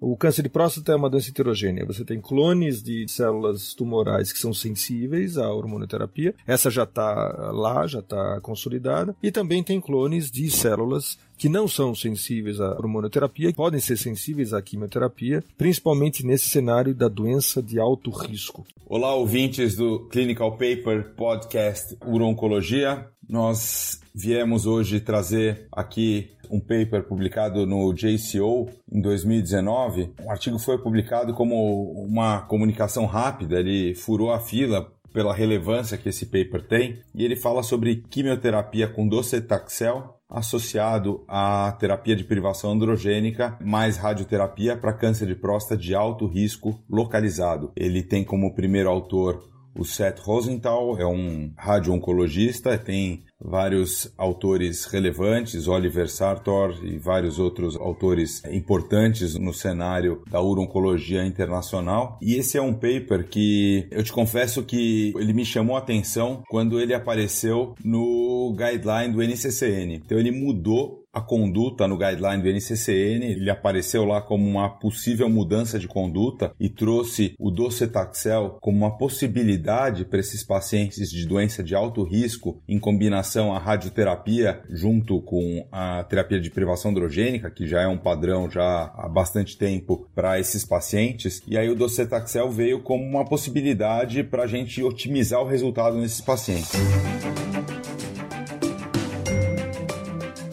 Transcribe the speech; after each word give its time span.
O 0.00 0.16
câncer 0.16 0.42
de 0.42 0.48
próstata 0.48 0.92
é 0.92 0.96
uma 0.96 1.10
doença 1.10 1.28
heterogênea. 1.28 1.84
Você 1.84 2.06
tem 2.06 2.22
clones 2.22 2.82
de 2.82 3.06
células 3.06 3.74
tumorais 3.74 4.32
que 4.32 4.38
são 4.38 4.54
sensíveis 4.54 5.36
à 5.36 5.52
hormonoterapia. 5.52 6.34
Essa 6.46 6.70
já 6.70 6.84
está 6.84 7.50
lá, 7.52 7.86
já 7.86 7.98
está 7.98 8.40
consolidada. 8.40 9.14
E 9.22 9.30
também 9.30 9.62
tem 9.62 9.78
clones 9.78 10.30
de 10.30 10.50
células 10.50 11.18
que 11.40 11.48
não 11.48 11.66
são 11.66 11.94
sensíveis 11.94 12.60
à 12.60 12.72
hormonoterapia, 12.72 13.50
podem 13.54 13.80
ser 13.80 13.96
sensíveis 13.96 14.52
à 14.52 14.60
quimioterapia, 14.60 15.42
principalmente 15.56 16.22
nesse 16.22 16.50
cenário 16.50 16.94
da 16.94 17.08
doença 17.08 17.62
de 17.62 17.80
alto 17.80 18.10
risco. 18.10 18.66
Olá, 18.84 19.14
ouvintes 19.14 19.74
do 19.74 20.00
Clinical 20.10 20.50
Paper 20.52 21.14
Podcast 21.16 21.96
Urologia. 22.04 23.06
Nós 23.26 24.02
viemos 24.14 24.66
hoje 24.66 25.00
trazer 25.00 25.66
aqui 25.72 26.28
um 26.50 26.60
paper 26.60 27.04
publicado 27.04 27.64
no 27.64 27.90
JCO 27.94 28.68
em 28.92 29.00
2019. 29.00 30.12
O 30.22 30.30
artigo 30.30 30.58
foi 30.58 30.76
publicado 30.76 31.32
como 31.32 31.92
uma 32.04 32.42
comunicação 32.42 33.06
rápida, 33.06 33.60
ele 33.60 33.94
furou 33.94 34.30
a 34.30 34.40
fila 34.40 34.92
pela 35.10 35.34
relevância 35.34 35.96
que 35.96 36.10
esse 36.10 36.26
paper 36.26 36.68
tem, 36.68 36.98
e 37.14 37.24
ele 37.24 37.34
fala 37.34 37.62
sobre 37.62 38.04
quimioterapia 38.10 38.86
com 38.86 39.08
docetaxel 39.08 40.19
associado 40.30 41.24
à 41.26 41.76
terapia 41.78 42.14
de 42.14 42.24
privação 42.24 42.72
androgênica 42.72 43.58
mais 43.60 43.96
radioterapia 43.96 44.76
para 44.76 44.92
câncer 44.92 45.26
de 45.26 45.34
próstata 45.34 45.76
de 45.76 45.94
alto 45.94 46.26
risco 46.26 46.80
localizado. 46.88 47.72
Ele 47.74 48.02
tem 48.02 48.22
como 48.22 48.54
primeiro 48.54 48.88
autor 48.88 49.42
o 49.80 49.84
Seth 49.84 50.20
Rosenthal, 50.20 50.98
é 50.98 51.06
um 51.06 51.50
radio-oncologista, 51.56 52.76
tem 52.76 53.22
vários 53.42 54.12
autores 54.18 54.84
relevantes, 54.84 55.66
Oliver 55.66 56.10
Sartor 56.10 56.78
e 56.84 56.98
vários 56.98 57.38
outros 57.38 57.76
autores 57.76 58.44
importantes 58.44 59.38
no 59.38 59.54
cenário 59.54 60.22
da 60.30 60.38
urologia 60.42 61.24
internacional. 61.24 62.18
E 62.20 62.34
esse 62.34 62.58
é 62.58 62.62
um 62.62 62.74
paper 62.74 63.26
que 63.26 63.88
eu 63.90 64.02
te 64.02 64.12
confesso 64.12 64.62
que 64.62 65.14
ele 65.16 65.32
me 65.32 65.46
chamou 65.46 65.76
a 65.76 65.78
atenção 65.78 66.42
quando 66.50 66.78
ele 66.78 66.92
apareceu 66.92 67.74
no 67.82 68.54
guideline 68.54 69.14
do 69.14 69.22
NCCN. 69.22 69.94
Então 69.94 70.18
ele 70.18 70.30
mudou 70.30 70.99
a 71.12 71.20
conduta 71.20 71.88
no 71.88 71.98
guideline 71.98 72.42
do 72.42 72.48
NCCN, 72.48 73.24
ele 73.24 73.50
apareceu 73.50 74.04
lá 74.04 74.20
como 74.20 74.46
uma 74.46 74.68
possível 74.68 75.28
mudança 75.28 75.78
de 75.78 75.88
conduta 75.88 76.52
e 76.58 76.68
trouxe 76.68 77.34
o 77.38 77.50
docetaxel 77.50 78.58
como 78.60 78.78
uma 78.78 78.96
possibilidade 78.96 80.04
para 80.04 80.20
esses 80.20 80.44
pacientes 80.44 81.10
de 81.10 81.26
doença 81.26 81.62
de 81.62 81.74
alto 81.74 82.04
risco 82.04 82.62
em 82.68 82.78
combinação 82.78 83.52
à 83.52 83.58
radioterapia 83.58 84.62
junto 84.70 85.20
com 85.22 85.66
a 85.72 86.04
terapia 86.04 86.40
de 86.40 86.50
privação 86.50 86.90
androgênica, 86.90 87.50
que 87.50 87.66
já 87.66 87.82
é 87.82 87.88
um 87.88 87.98
padrão 87.98 88.48
já 88.48 88.92
há 88.94 89.08
bastante 89.08 89.58
tempo 89.58 90.08
para 90.14 90.38
esses 90.38 90.64
pacientes. 90.64 91.42
E 91.46 91.58
aí 91.58 91.68
o 91.68 91.74
docetaxel 91.74 92.50
veio 92.50 92.82
como 92.82 93.04
uma 93.04 93.24
possibilidade 93.24 94.22
para 94.22 94.44
a 94.44 94.46
gente 94.46 94.82
otimizar 94.82 95.40
o 95.40 95.46
resultado 95.46 95.96
nesses 95.96 96.20
pacientes. 96.20 96.70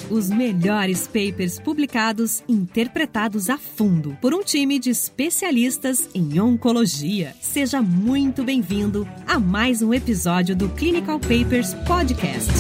Os 0.10 0.30
melhores 0.30 1.06
papers 1.06 1.60
publicados, 1.60 2.42
interpretados 2.48 3.50
a 3.50 3.58
fundo 3.58 4.18
por 4.22 4.34
um 4.34 4.42
time 4.42 4.80
de 4.80 4.90
especialistas 4.90 6.10
em 6.16 6.40
oncologia. 6.40 7.36
Seja 7.42 7.82
muito 7.82 8.42
bem-vindo 8.42 9.06
a 9.28 9.38
mais 9.38 9.82
um 9.82 9.94
episódio 9.94 10.56
do 10.56 10.70
Clinical 10.70 11.20
Papers 11.20 11.74
Podcast. 11.86 12.54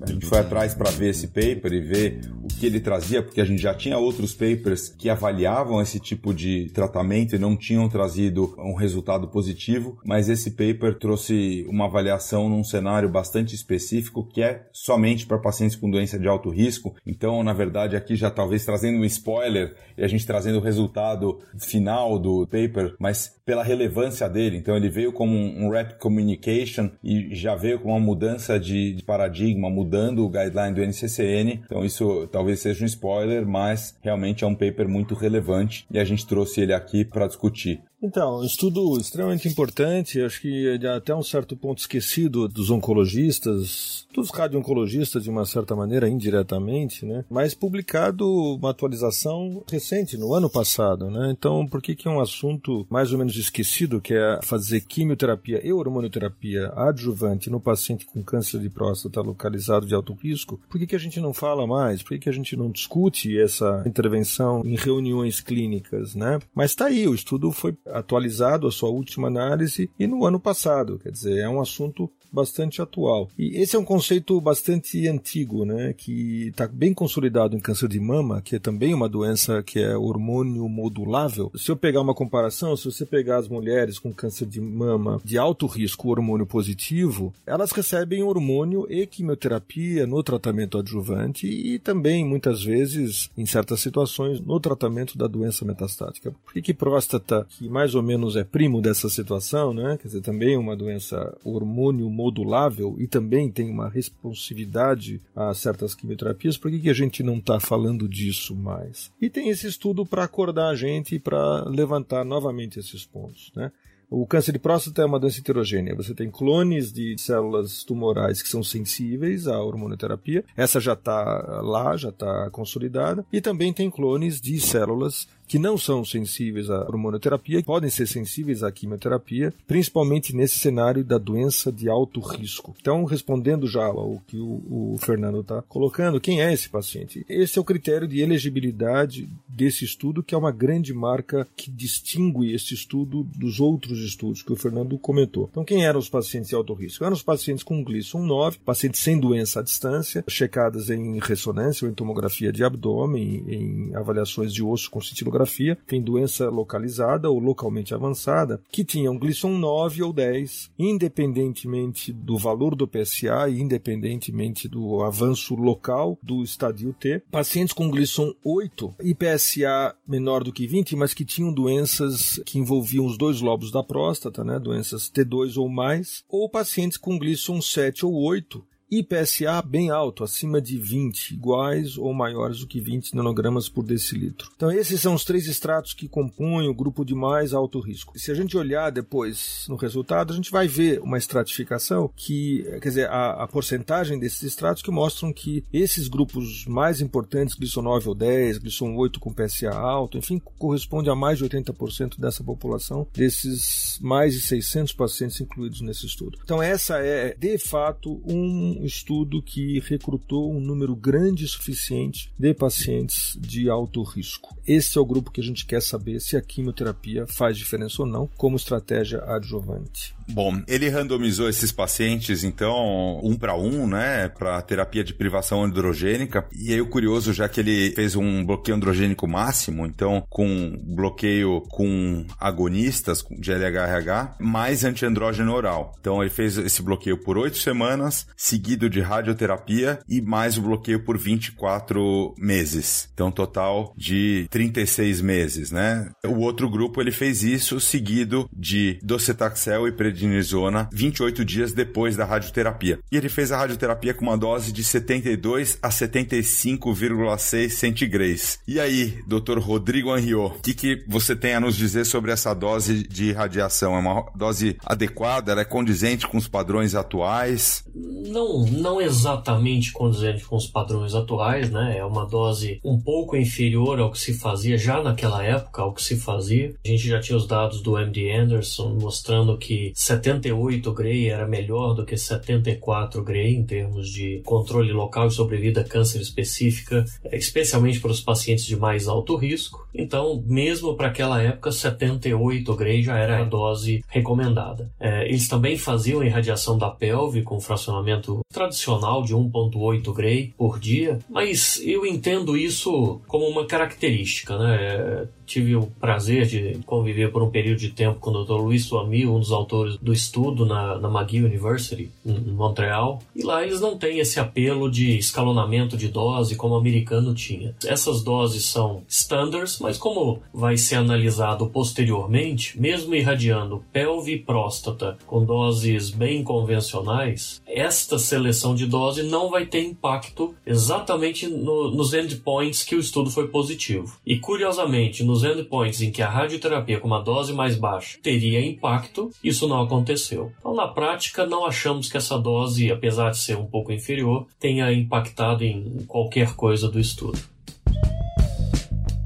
A 0.00 0.06
gente 0.06 0.24
foi 0.24 0.38
atrás 0.38 0.74
para 0.74 0.90
ver 0.90 1.10
esse 1.10 1.28
paper 1.28 1.70
e 1.70 1.80
ver 1.80 2.32
que 2.62 2.66
ele 2.66 2.78
trazia, 2.78 3.20
porque 3.20 3.40
a 3.40 3.44
gente 3.44 3.60
já 3.60 3.74
tinha 3.74 3.98
outros 3.98 4.32
papers 4.32 4.88
que 4.88 5.10
avaliavam 5.10 5.82
esse 5.82 5.98
tipo 5.98 6.32
de 6.32 6.70
tratamento 6.72 7.34
e 7.34 7.38
não 7.38 7.56
tinham 7.56 7.88
trazido 7.88 8.54
um 8.56 8.76
resultado 8.76 9.26
positivo, 9.26 9.98
mas 10.04 10.28
esse 10.28 10.52
paper 10.52 10.96
trouxe 10.96 11.66
uma 11.68 11.86
avaliação 11.86 12.48
num 12.48 12.62
cenário 12.62 13.08
bastante 13.08 13.52
específico 13.52 14.24
que 14.24 14.40
é 14.40 14.68
somente 14.72 15.26
para 15.26 15.38
pacientes 15.38 15.74
com 15.74 15.90
doença 15.90 16.16
de 16.16 16.28
alto 16.28 16.50
risco. 16.50 16.94
Então, 17.04 17.42
na 17.42 17.52
verdade, 17.52 17.96
aqui 17.96 18.14
já 18.14 18.30
talvez 18.30 18.64
trazendo 18.64 18.98
um 18.98 19.04
spoiler 19.06 19.74
e 19.98 20.04
a 20.04 20.06
gente 20.06 20.24
trazendo 20.24 20.58
o 20.58 20.62
resultado 20.62 21.40
final 21.58 22.16
do 22.16 22.46
paper, 22.46 22.94
mas 22.96 23.40
pela 23.44 23.64
relevância 23.64 24.28
dele. 24.28 24.56
Então, 24.56 24.76
ele 24.76 24.88
veio 24.88 25.12
como 25.12 25.36
um, 25.36 25.68
rep 25.68 25.98
communication 25.98 26.90
e 27.02 27.34
já 27.34 27.56
veio 27.56 27.80
com 27.80 27.88
uma 27.88 28.00
mudança 28.00 28.58
de 28.58 29.02
paradigma, 29.04 29.68
mudando 29.68 30.24
o 30.24 30.30
guideline 30.30 30.74
do 30.74 30.80
NCCN. 30.80 31.60
Então, 31.64 31.84
isso 31.84 32.28
talvez 32.28 32.51
seja 32.56 32.84
um 32.84 32.86
spoiler, 32.86 33.46
mas 33.46 33.96
realmente 34.02 34.44
é 34.44 34.46
um 34.46 34.54
paper 34.54 34.88
muito 34.88 35.14
relevante 35.14 35.86
e 35.90 35.98
a 35.98 36.04
gente 36.04 36.26
trouxe 36.26 36.60
ele 36.60 36.72
aqui 36.72 37.04
para 37.04 37.26
discutir. 37.26 37.82
Então, 38.02 38.44
estudo 38.44 38.98
extremamente 38.98 39.48
importante, 39.48 40.20
acho 40.20 40.40
que 40.40 40.66
é 40.68 40.88
até 40.88 41.14
um 41.14 41.22
certo 41.22 41.56
ponto 41.56 41.78
esquecido 41.78 42.48
dos 42.48 42.68
oncologistas, 42.68 44.08
dos 44.12 44.30
radio-oncologistas 44.30 45.22
de 45.22 45.30
uma 45.30 45.46
certa 45.46 45.76
maneira, 45.76 46.08
indiretamente, 46.08 47.06
né? 47.06 47.24
Mas 47.30 47.54
publicado 47.54 48.28
uma 48.56 48.70
atualização 48.70 49.62
recente, 49.70 50.16
no 50.16 50.34
ano 50.34 50.50
passado, 50.50 51.10
né? 51.10 51.30
Então, 51.30 51.64
por 51.66 51.80
que 51.80 51.94
que 51.94 52.08
é 52.08 52.10
um 52.10 52.20
assunto 52.20 52.84
mais 52.90 53.12
ou 53.12 53.18
menos 53.18 53.36
esquecido, 53.36 54.00
que 54.00 54.14
é 54.14 54.40
fazer 54.42 54.80
quimioterapia 54.80 55.64
e 55.64 55.72
hormonioterapia 55.72 56.72
adjuvante 56.74 57.48
no 57.48 57.60
paciente 57.60 58.04
com 58.04 58.22
câncer 58.22 58.58
de 58.60 58.68
próstata 58.68 59.20
localizado 59.20 59.86
de 59.86 59.94
alto 59.94 60.12
risco? 60.14 60.60
Por 60.68 60.80
que 60.80 60.88
que 60.88 60.96
a 60.96 60.98
gente 60.98 61.20
não 61.20 61.32
fala 61.32 61.68
mais? 61.68 62.02
Por 62.02 62.10
que 62.10 62.18
que 62.18 62.28
a 62.28 62.32
gente 62.32 62.56
não 62.56 62.68
discute 62.68 63.38
essa 63.38 63.84
intervenção 63.86 64.62
em 64.64 64.74
reuniões 64.74 65.40
clínicas, 65.40 66.16
né? 66.16 66.40
Mas 66.52 66.72
está 66.72 66.86
aí, 66.86 67.06
o 67.06 67.14
estudo 67.14 67.52
foi 67.52 67.76
atualizado 67.92 68.66
a 68.66 68.72
sua 68.72 68.90
última 68.90 69.28
análise 69.28 69.90
e 69.98 70.06
no 70.06 70.24
ano 70.24 70.40
passado, 70.40 70.98
quer 71.02 71.10
dizer, 71.10 71.38
é 71.38 71.48
um 71.48 71.60
assunto 71.60 72.10
bastante 72.32 72.80
atual. 72.80 73.28
E 73.38 73.60
esse 73.60 73.76
é 73.76 73.78
um 73.78 73.84
conceito 73.84 74.40
bastante 74.40 75.06
antigo, 75.06 75.64
né, 75.64 75.92
que 75.92 76.48
está 76.48 76.66
bem 76.66 76.94
consolidado 76.94 77.54
em 77.54 77.60
câncer 77.60 77.88
de 77.88 78.00
mama, 78.00 78.40
que 78.40 78.56
é 78.56 78.58
também 78.58 78.94
uma 78.94 79.08
doença 79.08 79.62
que 79.62 79.78
é 79.78 79.96
hormônio 79.96 80.66
modulável. 80.68 81.52
Se 81.54 81.70
eu 81.70 81.76
pegar 81.76 82.00
uma 82.00 82.14
comparação, 82.14 82.76
se 82.76 82.86
você 82.86 83.04
pegar 83.04 83.36
as 83.36 83.48
mulheres 83.48 83.98
com 83.98 84.12
câncer 84.12 84.46
de 84.46 84.60
mama 84.60 85.20
de 85.24 85.36
alto 85.36 85.66
risco, 85.66 86.08
hormônio 86.08 86.46
positivo, 86.46 87.34
elas 87.46 87.72
recebem 87.72 88.22
hormônio 88.22 88.86
e 88.88 89.06
quimioterapia 89.06 90.06
no 90.06 90.22
tratamento 90.22 90.78
adjuvante 90.78 91.46
e 91.46 91.78
também, 91.78 92.24
muitas 92.24 92.62
vezes, 92.62 93.30
em 93.36 93.44
certas 93.44 93.80
situações, 93.80 94.40
no 94.40 94.58
tratamento 94.60 95.18
da 95.18 95.26
doença 95.26 95.64
metastática. 95.64 96.32
Por 96.44 96.54
que, 96.54 96.62
que 96.62 96.74
próstata, 96.74 97.46
que 97.50 97.68
mais 97.68 97.81
ou 97.94 98.02
menos 98.02 98.36
é 98.36 98.44
primo 98.44 98.80
dessa 98.80 99.08
situação, 99.08 99.74
né, 99.74 99.98
quer 100.00 100.08
dizer, 100.08 100.20
também 100.22 100.54
é 100.54 100.58
uma 100.58 100.76
doença 100.76 101.36
hormônio 101.44 102.08
modulável 102.08 102.96
e 102.98 103.06
também 103.06 103.50
tem 103.50 103.70
uma 103.70 103.88
responsividade 103.88 105.20
a 105.34 105.52
certas 105.54 105.94
quimioterapias, 105.94 106.56
por 106.56 106.70
que, 106.70 106.80
que 106.80 106.90
a 106.90 106.94
gente 106.94 107.22
não 107.22 107.36
está 107.36 107.60
falando 107.60 108.08
disso 108.08 108.54
mais? 108.54 109.10
E 109.20 109.28
tem 109.28 109.48
esse 109.48 109.66
estudo 109.66 110.06
para 110.06 110.24
acordar 110.24 110.68
a 110.68 110.76
gente 110.76 111.16
e 111.16 111.18
para 111.18 111.64
levantar 111.64 112.24
novamente 112.24 112.78
esses 112.78 113.04
pontos. 113.04 113.50
Né? 113.54 113.70
O 114.14 114.26
câncer 114.26 114.52
de 114.52 114.58
próstata 114.58 115.00
é 115.00 115.06
uma 115.06 115.18
doença 115.18 115.38
heterogênea. 115.38 115.94
Você 115.94 116.14
tem 116.14 116.30
clones 116.30 116.92
de 116.92 117.16
células 117.16 117.82
tumorais 117.82 118.42
que 118.42 118.48
são 118.48 118.62
sensíveis 118.62 119.48
à 119.48 119.58
hormonoterapia. 119.58 120.44
Essa 120.54 120.78
já 120.78 120.92
está 120.92 121.62
lá, 121.62 121.96
já 121.96 122.10
está 122.10 122.50
consolidada. 122.50 123.24
E 123.32 123.40
também 123.40 123.72
tem 123.72 123.90
clones 123.90 124.38
de 124.38 124.60
células 124.60 125.26
que 125.52 125.58
não 125.58 125.76
são 125.76 126.02
sensíveis 126.02 126.70
à 126.70 126.80
hormonoterapia 126.88 127.62
podem 127.62 127.90
ser 127.90 128.06
sensíveis 128.06 128.62
à 128.62 128.72
quimioterapia, 128.72 129.52
principalmente 129.66 130.34
nesse 130.34 130.58
cenário 130.58 131.04
da 131.04 131.18
doença 131.18 131.70
de 131.70 131.90
alto 131.90 132.20
risco. 132.20 132.74
Então, 132.80 133.04
respondendo 133.04 133.66
já 133.66 133.84
ao 133.84 134.22
que 134.26 134.38
o, 134.38 134.94
o 134.94 134.96
Fernando 134.98 135.40
está 135.40 135.60
colocando, 135.60 136.18
quem 136.18 136.40
é 136.40 136.50
esse 136.50 136.70
paciente? 136.70 137.22
Esse 137.28 137.58
é 137.58 137.60
o 137.60 137.66
critério 137.66 138.08
de 138.08 138.20
elegibilidade 138.20 139.28
desse 139.46 139.84
estudo, 139.84 140.22
que 140.22 140.34
é 140.34 140.38
uma 140.38 140.50
grande 140.50 140.94
marca 140.94 141.46
que 141.54 141.70
distingue 141.70 142.54
esse 142.54 142.72
estudo 142.72 143.22
dos 143.36 143.60
outros 143.60 143.98
estudos 143.98 144.40
que 144.40 144.54
o 144.54 144.56
Fernando 144.56 144.96
comentou. 144.96 145.50
Então, 145.50 145.66
quem 145.66 145.84
eram 145.84 146.00
os 146.00 146.08
pacientes 146.08 146.48
de 146.48 146.54
alto 146.54 146.72
risco? 146.72 147.04
Eram 147.04 147.12
os 147.12 147.22
pacientes 147.22 147.62
com 147.62 147.84
Gleason 147.84 148.24
9, 148.24 148.56
pacientes 148.64 149.02
sem 149.02 149.20
doença 149.20 149.60
à 149.60 149.62
distância, 149.62 150.24
checadas 150.26 150.88
em 150.88 151.20
ressonância 151.20 151.84
ou 151.84 151.90
em 151.90 151.94
tomografia 151.94 152.50
de 152.50 152.64
abdômen, 152.64 153.44
em 153.46 153.94
avaliações 153.94 154.50
de 154.50 154.62
osso 154.62 154.90
com 154.90 155.02
cintilografia 155.02 155.41
tomografia, 155.42 155.78
tem 155.86 156.00
doença 156.00 156.48
localizada 156.48 157.30
ou 157.30 157.38
localmente 157.38 157.94
avançada, 157.94 158.60
que 158.70 158.84
tinham 158.84 159.18
glisson 159.18 159.50
9 159.50 160.02
ou 160.02 160.12
10, 160.12 160.70
independentemente 160.78 162.12
do 162.12 162.36
valor 162.38 162.74
do 162.74 162.86
PSA 162.86 163.48
e 163.48 163.60
independentemente 163.60 164.68
do 164.68 165.02
avanço 165.02 165.54
local 165.54 166.18
do 166.22 166.42
estadio 166.42 166.94
T. 166.98 167.22
Pacientes 167.30 167.72
com 167.72 167.90
glisson 167.90 168.32
8 168.44 168.94
e 169.02 169.14
PSA 169.14 169.94
menor 170.06 170.44
do 170.44 170.52
que 170.52 170.66
20, 170.66 170.96
mas 170.96 171.14
que 171.14 171.24
tinham 171.24 171.52
doenças 171.52 172.40
que 172.44 172.58
envolviam 172.58 173.06
os 173.06 173.18
dois 173.18 173.40
lobos 173.40 173.70
da 173.70 173.82
próstata, 173.82 174.44
né, 174.44 174.58
doenças 174.58 175.10
T2 175.10 175.56
ou 175.56 175.68
mais, 175.68 176.24
ou 176.28 176.48
pacientes 176.48 176.98
com 176.98 177.18
glisson 177.18 177.60
7 177.60 178.06
ou 178.06 178.14
8 178.14 178.71
e 178.92 179.02
PSA 179.02 179.62
bem 179.62 179.88
alto, 179.88 180.22
acima 180.22 180.60
de 180.60 180.76
20, 180.76 181.30
iguais 181.30 181.96
ou 181.96 182.12
maiores 182.12 182.58
do 182.58 182.66
que 182.66 182.78
20 182.78 183.16
nanogramas 183.16 183.66
por 183.66 183.82
decilitro. 183.82 184.50
Então 184.54 184.70
esses 184.70 185.00
são 185.00 185.14
os 185.14 185.24
três 185.24 185.46
estratos 185.46 185.94
que 185.94 186.06
compõem 186.06 186.68
o 186.68 186.74
grupo 186.74 187.02
de 187.02 187.14
mais 187.14 187.54
alto 187.54 187.80
risco. 187.80 188.18
Se 188.18 188.30
a 188.30 188.34
gente 188.34 188.54
olhar 188.54 188.90
depois 188.90 189.64
no 189.66 189.76
resultado, 189.76 190.34
a 190.34 190.36
gente 190.36 190.50
vai 190.50 190.68
ver 190.68 191.00
uma 191.00 191.16
estratificação 191.16 192.10
que, 192.14 192.64
quer 192.82 192.88
dizer, 192.90 193.08
a, 193.08 193.44
a 193.44 193.48
porcentagem 193.48 194.18
desses 194.18 194.42
estratos 194.42 194.82
que 194.82 194.90
mostram 194.90 195.32
que 195.32 195.64
esses 195.72 196.06
grupos 196.06 196.66
mais 196.66 197.00
importantes, 197.00 197.54
glisson 197.54 197.80
9 197.80 198.10
ou 198.10 198.14
10, 198.14 198.58
glisson 198.58 198.94
8 198.94 199.18
com 199.18 199.32
PSA 199.32 199.70
alto, 199.70 200.18
enfim, 200.18 200.38
corresponde 200.58 201.08
a 201.08 201.14
mais 201.14 201.38
de 201.38 201.44
80% 201.44 202.20
dessa 202.20 202.44
população, 202.44 203.06
desses 203.14 203.98
mais 204.02 204.34
de 204.34 204.42
600 204.42 204.92
pacientes 204.92 205.40
incluídos 205.40 205.80
nesse 205.80 206.04
estudo. 206.04 206.38
Então 206.44 206.62
essa 206.62 206.98
é, 206.98 207.34
de 207.34 207.56
fato, 207.56 208.20
um 208.26 208.81
um 208.82 208.86
estudo 208.86 209.40
que 209.40 209.78
recrutou 209.78 210.52
um 210.52 210.60
número 210.60 210.96
grande 210.96 211.44
e 211.44 211.48
suficiente 211.48 212.32
de 212.36 212.52
pacientes 212.52 213.38
de 213.40 213.70
alto 213.70 214.02
risco. 214.02 214.56
Esse 214.66 214.98
é 214.98 215.00
o 215.00 215.06
grupo 215.06 215.30
que 215.30 215.40
a 215.40 215.44
gente 215.44 215.64
quer 215.64 215.80
saber 215.80 216.20
se 216.20 216.36
a 216.36 216.42
quimioterapia 216.42 217.26
faz 217.28 217.56
diferença 217.56 218.02
ou 218.02 218.08
não 218.08 218.26
como 218.36 218.56
estratégia 218.56 219.22
adjuvante. 219.24 220.14
Bom, 220.32 220.62
ele 220.66 220.88
randomizou 220.88 221.48
esses 221.48 221.70
pacientes, 221.70 222.42
então, 222.42 223.20
um 223.22 223.36
para 223.36 223.54
um, 223.54 223.86
né, 223.86 224.28
para 224.28 224.62
terapia 224.62 225.04
de 225.04 225.12
privação 225.12 225.62
androgênica. 225.62 226.46
E 226.56 226.72
aí 226.72 226.80
o 226.80 226.86
curioso, 226.86 227.32
já 227.32 227.48
que 227.48 227.60
ele 227.60 227.92
fez 227.94 228.16
um 228.16 228.44
bloqueio 228.44 228.76
androgênico 228.76 229.28
máximo, 229.28 229.84
então, 229.84 230.24
com 230.30 230.80
bloqueio 230.86 231.60
com 231.68 232.24
agonistas 232.40 233.22
de 233.38 233.52
LHRH, 233.52 234.36
mais 234.40 234.84
antiandrógeno 234.84 235.52
oral. 235.52 235.94
Então, 236.00 236.22
ele 236.22 236.30
fez 236.30 236.56
esse 236.56 236.82
bloqueio 236.82 237.18
por 237.18 237.36
oito 237.36 237.58
semanas, 237.58 238.26
seguido 238.36 238.88
de 238.88 239.00
radioterapia 239.00 239.98
e 240.08 240.22
mais 240.22 240.56
o 240.56 240.62
bloqueio 240.62 241.04
por 241.04 241.18
24 241.18 242.34
meses. 242.38 243.08
Então, 243.12 243.30
total 243.30 243.92
de 243.96 244.46
36 244.50 245.20
meses, 245.20 245.70
né? 245.70 246.10
O 246.26 246.38
outro 246.38 246.70
grupo, 246.70 247.00
ele 247.00 247.12
fez 247.12 247.42
isso 247.42 247.78
seguido 247.80 248.48
de 248.52 248.98
docetaxel 249.02 249.86
e 249.86 249.92
prednisona 250.22 250.88
28 250.92 251.44
dias 251.44 251.72
depois 251.72 252.16
da 252.16 252.24
radioterapia. 252.24 253.00
E 253.10 253.16
ele 253.16 253.28
fez 253.28 253.50
a 253.50 253.56
radioterapia 253.56 254.14
com 254.14 254.22
uma 254.24 254.38
dose 254.38 254.72
de 254.72 254.84
72 254.84 255.78
a 255.82 255.88
75,6 255.88 257.70
centigraus. 257.70 258.58
E 258.66 258.78
aí, 258.78 259.18
Dr. 259.26 259.58
Rodrigo 259.58 260.10
Anriot, 260.10 260.56
o 260.56 260.62
que, 260.62 260.74
que 260.74 261.04
você 261.08 261.34
tem 261.34 261.54
a 261.54 261.60
nos 261.60 261.76
dizer 261.76 262.04
sobre 262.04 262.30
essa 262.30 262.54
dose 262.54 263.02
de 263.02 263.32
radiação? 263.32 263.96
É 263.96 263.98
uma 263.98 264.24
dose 264.34 264.76
adequada? 264.84 265.52
Ela 265.52 265.62
é 265.62 265.64
condizente 265.64 266.26
com 266.26 266.36
os 266.36 266.46
padrões 266.46 266.94
atuais? 266.94 267.84
Não, 267.94 268.64
não 268.66 269.00
exatamente 269.00 269.92
condizente 269.92 270.44
com 270.44 270.56
os 270.56 270.66
padrões 270.66 271.14
atuais, 271.14 271.70
né? 271.70 271.96
É 271.98 272.04
uma 272.04 272.26
dose 272.26 272.80
um 272.84 273.00
pouco 273.00 273.36
inferior 273.36 273.98
ao 273.98 274.12
que 274.12 274.18
se 274.18 274.34
fazia 274.34 274.78
já 274.78 275.02
naquela 275.02 275.42
época, 275.42 275.82
ao 275.82 275.92
que 275.92 276.02
se 276.02 276.16
fazia. 276.16 276.74
A 276.84 276.88
gente 276.88 277.08
já 277.08 277.20
tinha 277.20 277.36
os 277.36 277.46
dados 277.46 277.80
do 277.80 277.98
MD 277.98 278.30
Anderson 278.32 278.96
mostrando 279.00 279.56
que 279.58 279.92
78 280.02 280.92
Gray 280.92 281.28
era 281.28 281.46
melhor 281.46 281.94
do 281.94 282.04
que 282.04 282.16
74 282.16 283.22
Gray 283.22 283.54
em 283.54 283.64
termos 283.64 284.08
de 284.08 284.42
controle 284.44 284.92
local 284.92 285.28
de 285.28 285.34
sobrevida 285.34 285.84
câncer 285.84 286.20
específica, 286.20 287.04
especialmente 287.30 288.00
para 288.00 288.10
os 288.10 288.20
pacientes 288.20 288.64
de 288.64 288.76
mais 288.76 289.06
alto 289.06 289.36
risco. 289.36 289.86
Então, 289.94 290.42
mesmo 290.46 290.96
para 290.96 291.08
aquela 291.08 291.40
época, 291.40 291.70
78 291.70 292.74
Gray 292.74 293.02
já 293.02 293.16
era 293.16 293.40
a 293.40 293.44
dose 293.44 294.02
recomendada. 294.08 294.90
É, 294.98 295.28
eles 295.28 295.46
também 295.46 295.76
faziam 295.76 296.24
irradiação 296.24 296.76
da 296.76 296.90
pelve 296.90 297.42
com 297.42 297.60
fracionamento 297.60 298.40
tradicional 298.52 299.22
de 299.22 299.34
1.8 299.34 300.12
Gray 300.12 300.52
por 300.56 300.80
dia, 300.80 301.18
mas 301.28 301.80
eu 301.84 302.04
entendo 302.04 302.56
isso 302.56 303.20
como 303.28 303.46
uma 303.46 303.66
característica, 303.66 304.58
né? 304.58 304.78
É, 304.82 305.28
tive 305.46 305.76
o 305.76 305.86
prazer 305.86 306.46
de 306.46 306.78
conviver 306.86 307.30
por 307.30 307.42
um 307.42 307.50
período 307.50 307.78
de 307.78 307.90
tempo 307.90 308.18
com 308.18 308.30
o 308.30 308.44
Dr. 308.44 308.54
Luiz 308.54 308.86
Suami, 308.86 309.26
um 309.26 309.38
dos 309.38 309.52
autores 309.52 309.91
do 310.00 310.12
estudo 310.12 310.64
na, 310.64 310.98
na 310.98 311.08
McGill 311.08 311.46
University, 311.46 312.10
em 312.24 312.52
Montreal, 312.52 313.20
e 313.34 313.42
lá 313.42 313.62
eles 313.62 313.80
não 313.80 313.96
têm 313.96 314.18
esse 314.18 314.38
apelo 314.38 314.90
de 314.90 315.16
escalonamento 315.16 315.96
de 315.96 316.08
dose 316.08 316.56
como 316.56 316.74
o 316.74 316.78
americano 316.78 317.34
tinha. 317.34 317.74
Essas 317.84 318.22
doses 318.22 318.64
são 318.66 319.02
standards, 319.08 319.78
mas 319.80 319.98
como 319.98 320.40
vai 320.52 320.76
ser 320.76 320.96
analisado 320.96 321.66
posteriormente, 321.66 322.80
mesmo 322.80 323.14
irradiando 323.14 323.84
pelve 323.92 324.32
e 324.32 324.38
próstata 324.38 325.16
com 325.26 325.44
doses 325.44 326.10
bem 326.10 326.42
convencionais, 326.42 327.60
esta 327.66 328.18
seleção 328.18 328.74
de 328.74 328.86
dose 328.86 329.22
não 329.22 329.50
vai 329.50 329.66
ter 329.66 329.82
impacto 329.82 330.54
exatamente 330.66 331.46
no, 331.46 331.90
nos 331.90 332.12
endpoints 332.14 332.82
que 332.82 332.94
o 332.94 333.00
estudo 333.00 333.30
foi 333.30 333.48
positivo. 333.48 334.16
E 334.26 334.38
curiosamente, 334.38 335.24
nos 335.24 335.44
endpoints 335.44 336.00
em 336.02 336.10
que 336.10 336.22
a 336.22 336.28
radioterapia 336.28 337.00
com 337.00 337.06
uma 337.06 337.20
dose 337.20 337.52
mais 337.52 337.76
baixa 337.76 338.18
teria 338.22 338.64
impacto, 338.64 339.30
isso 339.42 339.66
não 339.66 339.81
aconteceu. 339.82 340.52
Então, 340.58 340.74
na 340.74 340.88
prática, 340.88 341.46
não 341.46 341.64
achamos 341.66 342.08
que 342.10 342.16
essa 342.16 342.38
dose, 342.38 342.90
apesar 342.90 343.30
de 343.30 343.38
ser 343.38 343.56
um 343.56 343.66
pouco 343.66 343.92
inferior, 343.92 344.46
tenha 344.58 344.92
impactado 344.92 345.64
em 345.64 346.04
qualquer 346.06 346.54
coisa 346.54 346.88
do 346.88 346.98
estudo. 346.98 347.38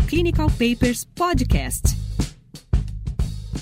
Clinical 0.08 0.48
Papers 0.50 1.04
Podcast. 1.04 1.96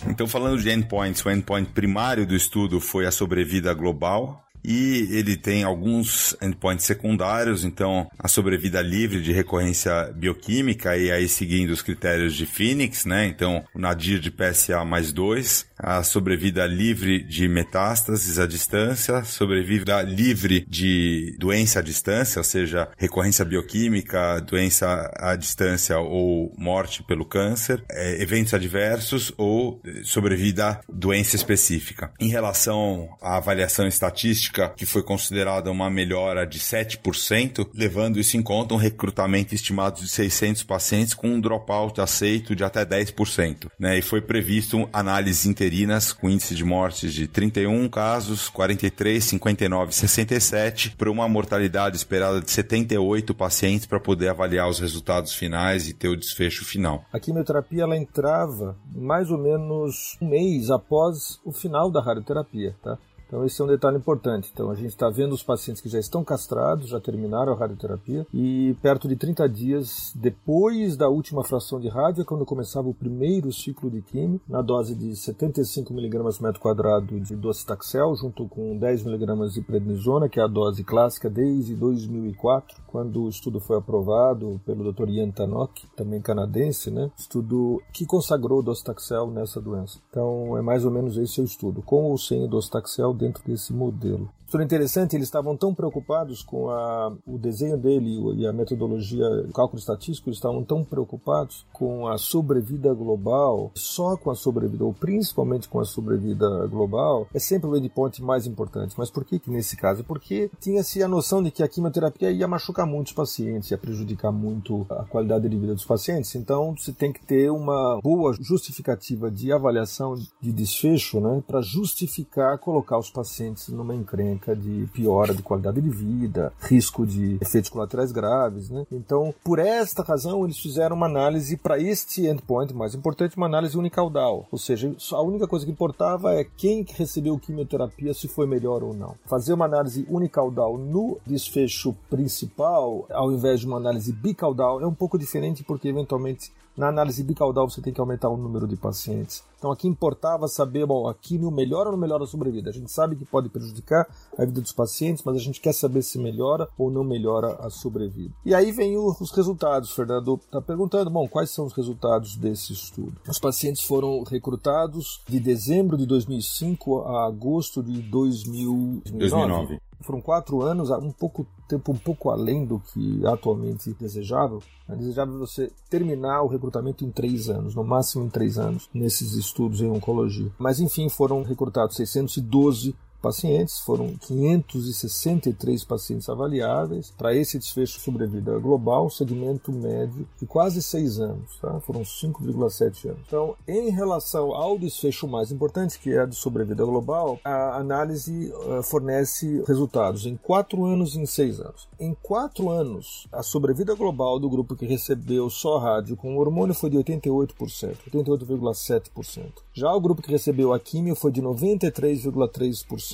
Então, 0.06 0.28
falando 0.28 0.60
de 0.60 0.70
endpoints, 0.70 1.24
o 1.24 1.30
endpoint 1.30 1.70
primário 1.70 2.26
do 2.26 2.36
estudo 2.36 2.78
foi 2.78 3.06
a 3.06 3.10
sobrevida 3.10 3.72
global, 3.72 4.43
e 4.64 5.08
ele 5.10 5.36
tem 5.36 5.62
alguns 5.62 6.34
endpoints 6.40 6.86
secundários, 6.86 7.64
então 7.64 8.08
a 8.18 8.28
sobrevida 8.28 8.80
livre 8.80 9.20
de 9.20 9.32
recorrência 9.32 10.10
bioquímica 10.14 10.96
e 10.96 11.10
aí 11.10 11.28
seguindo 11.28 11.70
os 11.70 11.82
critérios 11.82 12.34
de 12.34 12.46
Phoenix, 12.46 13.04
né? 13.04 13.26
Então 13.26 13.62
o 13.74 13.78
nadir 13.78 14.18
de 14.18 14.30
PSA 14.30 14.84
mais 14.84 15.12
2, 15.12 15.66
a 15.78 16.02
sobrevida 16.02 16.66
livre 16.66 17.22
de 17.22 17.46
metástases 17.48 18.38
à 18.38 18.46
distância, 18.46 19.22
sobrevida 19.24 20.00
livre 20.02 20.64
de 20.66 21.36
doença 21.38 21.80
à 21.80 21.82
distância, 21.82 22.38
ou 22.38 22.44
seja, 22.44 22.88
recorrência 22.96 23.44
bioquímica, 23.44 24.40
doença 24.40 25.10
à 25.16 25.36
distância 25.36 25.98
ou 25.98 26.54
morte 26.56 27.02
pelo 27.02 27.24
câncer, 27.24 27.84
é, 27.90 28.22
eventos 28.22 28.54
adversos 28.54 29.32
ou 29.36 29.82
sobrevida 30.04 30.80
doença 30.88 31.36
específica. 31.36 32.10
Em 32.18 32.28
relação 32.28 33.08
à 33.20 33.36
avaliação 33.36 33.86
estatística 33.86 34.53
que 34.76 34.86
foi 34.86 35.02
considerada 35.02 35.70
uma 35.70 35.90
melhora 35.90 36.46
de 36.46 36.58
7%, 36.58 37.68
levando 37.74 38.18
isso 38.18 38.36
em 38.36 38.42
conta 38.42 38.74
um 38.74 38.78
recrutamento 38.78 39.54
estimado 39.54 40.00
de 40.00 40.08
600 40.08 40.62
pacientes 40.62 41.14
com 41.14 41.28
um 41.28 41.40
dropout 41.40 42.00
aceito 42.00 42.54
de 42.54 42.64
até 42.64 42.84
10%. 42.84 43.68
Né? 43.78 43.98
E 43.98 44.02
foi 44.02 44.20
previsto 44.20 44.88
análises 44.92 45.46
interinas 45.46 46.12
com 46.12 46.30
índice 46.30 46.54
de 46.54 46.64
mortes 46.64 47.12
de 47.12 47.26
31 47.26 47.88
casos, 47.88 48.48
43, 48.48 49.22
59 49.22 49.90
e 49.90 49.94
67, 49.94 50.96
para 50.96 51.10
uma 51.10 51.28
mortalidade 51.28 51.96
esperada 51.96 52.40
de 52.40 52.50
78 52.50 53.34
pacientes 53.34 53.86
para 53.86 54.00
poder 54.00 54.28
avaliar 54.28 54.68
os 54.68 54.78
resultados 54.78 55.34
finais 55.34 55.88
e 55.88 55.94
ter 55.94 56.08
o 56.08 56.16
desfecho 56.16 56.64
final. 56.64 57.04
A 57.12 57.18
quimioterapia 57.18 57.82
ela 57.82 57.96
entrava 57.96 58.76
mais 58.94 59.30
ou 59.30 59.38
menos 59.38 60.16
um 60.20 60.28
mês 60.28 60.70
após 60.70 61.40
o 61.44 61.52
final 61.52 61.90
da 61.90 62.00
radioterapia, 62.00 62.74
tá? 62.82 62.98
Então 63.34 63.44
esse 63.44 63.60
é 63.60 63.64
um 63.64 63.66
detalhe 63.68 63.96
importante. 63.96 64.48
Então 64.54 64.70
a 64.70 64.76
gente 64.76 64.90
está 64.90 65.10
vendo 65.10 65.32
os 65.32 65.42
pacientes 65.42 65.82
que 65.82 65.88
já 65.88 65.98
estão 65.98 66.22
castrados, 66.22 66.88
já 66.88 67.00
terminaram 67.00 67.52
a 67.52 67.56
radioterapia 67.56 68.24
e 68.32 68.76
perto 68.80 69.08
de 69.08 69.16
30 69.16 69.48
dias 69.48 70.12
depois 70.14 70.96
da 70.96 71.08
última 71.08 71.42
fração 71.42 71.80
de 71.80 71.88
rádio 71.88 72.22
é 72.22 72.24
quando 72.24 72.46
começava 72.46 72.88
o 72.88 72.94
primeiro 72.94 73.52
ciclo 73.52 73.90
de 73.90 74.02
quimio 74.02 74.40
na 74.48 74.62
dose 74.62 74.94
de 74.94 75.16
75 75.16 75.92
mg 75.92 76.40
metro 76.40 76.60
quadrado 76.60 77.18
de 77.18 77.34
docetaxel 77.34 78.14
junto 78.14 78.46
com 78.46 78.78
10 78.78 79.04
mg 79.04 79.48
de 79.52 79.62
prednisona, 79.62 80.28
que 80.28 80.38
é 80.38 80.44
a 80.44 80.46
dose 80.46 80.84
clássica 80.84 81.28
desde 81.28 81.74
2004, 81.74 82.82
quando 82.86 83.24
o 83.24 83.28
estudo 83.28 83.58
foi 83.58 83.78
aprovado 83.78 84.60
pelo 84.64 84.92
Dr. 84.92 85.08
Ian 85.08 85.32
Tannock, 85.32 85.88
também 85.96 86.20
canadense, 86.20 86.88
né? 86.88 87.10
Estudo 87.18 87.82
que 87.92 88.06
consagrou 88.06 88.60
o 88.60 88.62
docetaxel 88.62 89.26
nessa 89.26 89.60
doença. 89.60 89.98
Então 90.08 90.56
é 90.56 90.62
mais 90.62 90.84
ou 90.84 90.92
menos 90.92 91.16
esse 91.16 91.40
o 91.40 91.44
estudo, 91.44 91.82
com 91.82 92.04
ou 92.04 92.16
sem 92.16 92.44
o 92.44 92.48
docetaxel 92.48 93.12
dentro 93.24 93.42
desse 93.44 93.72
modelo. 93.72 94.30
História 94.54 94.66
interessante, 94.66 95.16
eles 95.16 95.26
estavam 95.26 95.56
tão 95.56 95.74
preocupados 95.74 96.40
com 96.40 96.70
a, 96.70 97.12
o 97.26 97.36
desenho 97.36 97.76
dele 97.76 98.36
e 98.36 98.46
a 98.46 98.52
metodologia, 98.52 99.26
o 99.48 99.52
cálculo 99.52 99.80
estatístico, 99.80 100.28
eles 100.28 100.38
estavam 100.38 100.62
tão 100.62 100.84
preocupados 100.84 101.66
com 101.72 102.06
a 102.06 102.16
sobrevida 102.16 102.94
global, 102.94 103.72
só 103.74 104.16
com 104.16 104.30
a 104.30 104.34
sobrevida, 104.36 104.84
ou 104.84 104.94
principalmente 104.94 105.68
com 105.68 105.80
a 105.80 105.84
sobrevida 105.84 106.68
global, 106.68 107.26
é 107.34 107.40
sempre 107.40 107.68
o 107.68 107.76
endpoint 107.76 108.22
mais 108.22 108.46
importante. 108.46 108.94
Mas 108.96 109.10
por 109.10 109.24
que, 109.24 109.40
que 109.40 109.50
nesse 109.50 109.76
caso? 109.76 110.04
Porque 110.04 110.48
tinha-se 110.60 111.02
a 111.02 111.08
noção 111.08 111.42
de 111.42 111.50
que 111.50 111.60
a 111.64 111.66
quimioterapia 111.66 112.30
ia 112.30 112.46
machucar 112.46 112.86
muitos 112.86 113.12
pacientes, 113.12 113.72
ia 113.72 113.78
prejudicar 113.78 114.30
muito 114.30 114.86
a 114.88 115.02
qualidade 115.02 115.48
de 115.48 115.58
vida 115.58 115.74
dos 115.74 115.84
pacientes. 115.84 116.32
Então, 116.36 116.76
você 116.78 116.92
tem 116.92 117.12
que 117.12 117.26
ter 117.26 117.50
uma 117.50 117.98
boa 118.00 118.32
justificativa 118.40 119.32
de 119.32 119.50
avaliação 119.50 120.14
de 120.14 120.52
desfecho, 120.52 121.20
né, 121.20 121.42
para 121.44 121.60
justificar 121.60 122.56
colocar 122.58 122.98
os 122.98 123.10
pacientes 123.10 123.66
numa 123.66 123.96
encrenca 123.96 124.43
de 124.52 124.88
piora 124.92 125.32
de 125.32 125.42
qualidade 125.42 125.80
de 125.80 125.88
vida, 125.88 126.52
risco 126.60 127.06
de 127.06 127.38
efeitos 127.40 127.70
colaterais 127.70 128.10
graves, 128.10 128.68
né? 128.68 128.84
Então, 128.90 129.32
por 129.44 129.60
esta 129.60 130.02
razão, 130.02 130.44
eles 130.44 130.58
fizeram 130.58 130.96
uma 130.96 131.06
análise 131.06 131.56
para 131.56 131.78
este 131.78 132.26
endpoint 132.26 132.74
mais 132.74 132.94
importante, 132.94 133.36
uma 133.36 133.46
análise 133.46 133.78
unicaudal, 133.78 134.46
ou 134.50 134.58
seja, 134.58 134.92
a 135.12 135.22
única 135.22 135.46
coisa 135.46 135.64
que 135.64 135.70
importava 135.70 136.34
é 136.34 136.44
quem 136.56 136.84
recebeu 136.88 137.38
quimioterapia, 137.38 138.12
se 138.12 138.26
foi 138.26 138.46
melhor 138.46 138.82
ou 138.82 138.92
não. 138.92 139.14
Fazer 139.26 139.52
uma 139.52 139.66
análise 139.66 140.04
unicaudal 140.10 140.76
no 140.76 141.18
desfecho 141.24 141.94
principal, 142.10 143.06
ao 143.10 143.30
invés 143.30 143.60
de 143.60 143.66
uma 143.66 143.76
análise 143.76 144.12
bicaudal, 144.12 144.80
é 144.80 144.86
um 144.86 144.94
pouco 144.94 145.18
diferente 145.18 145.62
porque 145.62 145.88
eventualmente 145.88 146.52
na 146.76 146.88
análise 146.88 147.22
bicaudal 147.22 147.68
você 147.68 147.80
tem 147.80 147.92
que 147.92 148.00
aumentar 148.00 148.28
o 148.28 148.36
número 148.36 148.66
de 148.66 148.76
pacientes. 148.76 149.42
Então 149.58 149.72
aqui 149.72 149.88
importava 149.88 150.46
saber, 150.48 150.84
bom, 150.84 151.08
a 151.08 151.14
quimio 151.14 151.50
melhora 151.50 151.88
ou 151.88 151.92
não 151.92 152.00
melhora 152.00 152.24
a 152.24 152.26
sobrevida? 152.26 152.70
A 152.70 152.72
gente 152.72 152.90
sabe 152.90 153.16
que 153.16 153.24
pode 153.24 153.48
prejudicar 153.48 154.06
a 154.36 154.44
vida 154.44 154.60
dos 154.60 154.72
pacientes, 154.72 155.22
mas 155.24 155.36
a 155.36 155.38
gente 155.38 155.60
quer 155.60 155.72
saber 155.72 156.02
se 156.02 156.18
melhora 156.18 156.68
ou 156.76 156.90
não 156.90 157.02
melhora 157.02 157.54
a 157.60 157.70
sobrevida. 157.70 158.34
E 158.44 158.54
aí 158.54 158.72
vem 158.72 158.96
os 158.98 159.30
resultados. 159.30 159.92
Fernando 159.92 160.34
está 160.44 160.60
perguntando, 160.60 161.10
bom, 161.10 161.26
quais 161.28 161.50
são 161.50 161.64
os 161.64 161.72
resultados 161.72 162.36
desse 162.36 162.72
estudo? 162.72 163.14
Os 163.28 163.38
pacientes 163.38 163.82
foram 163.82 164.22
recrutados 164.22 165.22
de 165.26 165.40
dezembro 165.40 165.96
de 165.96 166.04
2005 166.06 167.02
a 167.02 167.26
agosto 167.26 167.82
de 167.82 168.02
2009. 168.02 169.18
2009 169.18 169.80
foram 170.00 170.20
quatro 170.20 170.62
anos, 170.62 170.90
um 170.90 171.10
pouco 171.10 171.46
tempo 171.68 171.92
um 171.92 171.96
pouco 171.96 172.30
além 172.30 172.64
do 172.64 172.78
que 172.78 173.26
atualmente 173.26 173.94
desejável. 173.98 174.62
É 174.88 174.94
desejável 174.94 175.38
você 175.38 175.70
terminar 175.88 176.42
o 176.42 176.48
recrutamento 176.48 177.04
em 177.04 177.10
três 177.10 177.48
anos, 177.48 177.74
no 177.74 177.82
máximo 177.82 178.24
em 178.24 178.28
três 178.28 178.58
anos, 178.58 178.88
nesses 178.92 179.32
estudos 179.34 179.80
em 179.80 179.90
oncologia. 179.90 180.50
Mas 180.58 180.80
enfim, 180.80 181.08
foram 181.08 181.42
recrutados 181.42 181.96
612 181.96 182.94
pacientes, 183.24 183.78
foram 183.78 184.14
563 184.20 185.82
pacientes 185.82 186.28
avaliáveis 186.28 187.10
para 187.16 187.34
esse 187.34 187.58
desfecho 187.58 187.98
sobrevida 187.98 188.58
global, 188.58 189.08
segmento 189.08 189.72
médio 189.72 190.28
de 190.38 190.46
quase 190.46 190.82
6 190.82 191.20
anos, 191.20 191.56
tá? 191.58 191.80
foram 191.80 192.02
5,7 192.02 193.08
anos. 193.08 193.22
Então, 193.26 193.56
em 193.66 193.88
relação 193.88 194.52
ao 194.52 194.78
desfecho 194.78 195.26
mais 195.26 195.50
importante, 195.50 195.98
que 195.98 196.12
é 196.12 196.20
a 196.20 196.26
de 196.26 196.36
sobrevida 196.36 196.84
global, 196.84 197.40
a 197.42 197.78
análise 197.78 198.52
uh, 198.52 198.82
fornece 198.82 199.64
resultados 199.66 200.26
em 200.26 200.36
4 200.36 200.84
anos 200.84 201.14
e 201.14 201.20
em 201.20 201.26
6 201.26 201.60
anos. 201.60 201.88
Em 201.98 202.14
4 202.22 202.68
anos, 202.68 203.26
a 203.32 203.42
sobrevida 203.42 203.94
global 203.94 204.38
do 204.38 204.50
grupo 204.50 204.76
que 204.76 204.84
recebeu 204.84 205.48
só 205.48 205.78
rádio 205.78 206.14
com 206.14 206.36
hormônio 206.36 206.74
foi 206.74 206.90
de 206.90 206.98
88%, 206.98 207.96
88,7%. 208.12 209.44
Já 209.72 209.90
o 209.94 210.00
grupo 210.00 210.20
que 210.20 210.30
recebeu 210.30 210.74
a 210.74 210.78
químio 210.78 211.14
foi 211.14 211.32
de 211.32 211.40
93,3% 211.40 213.13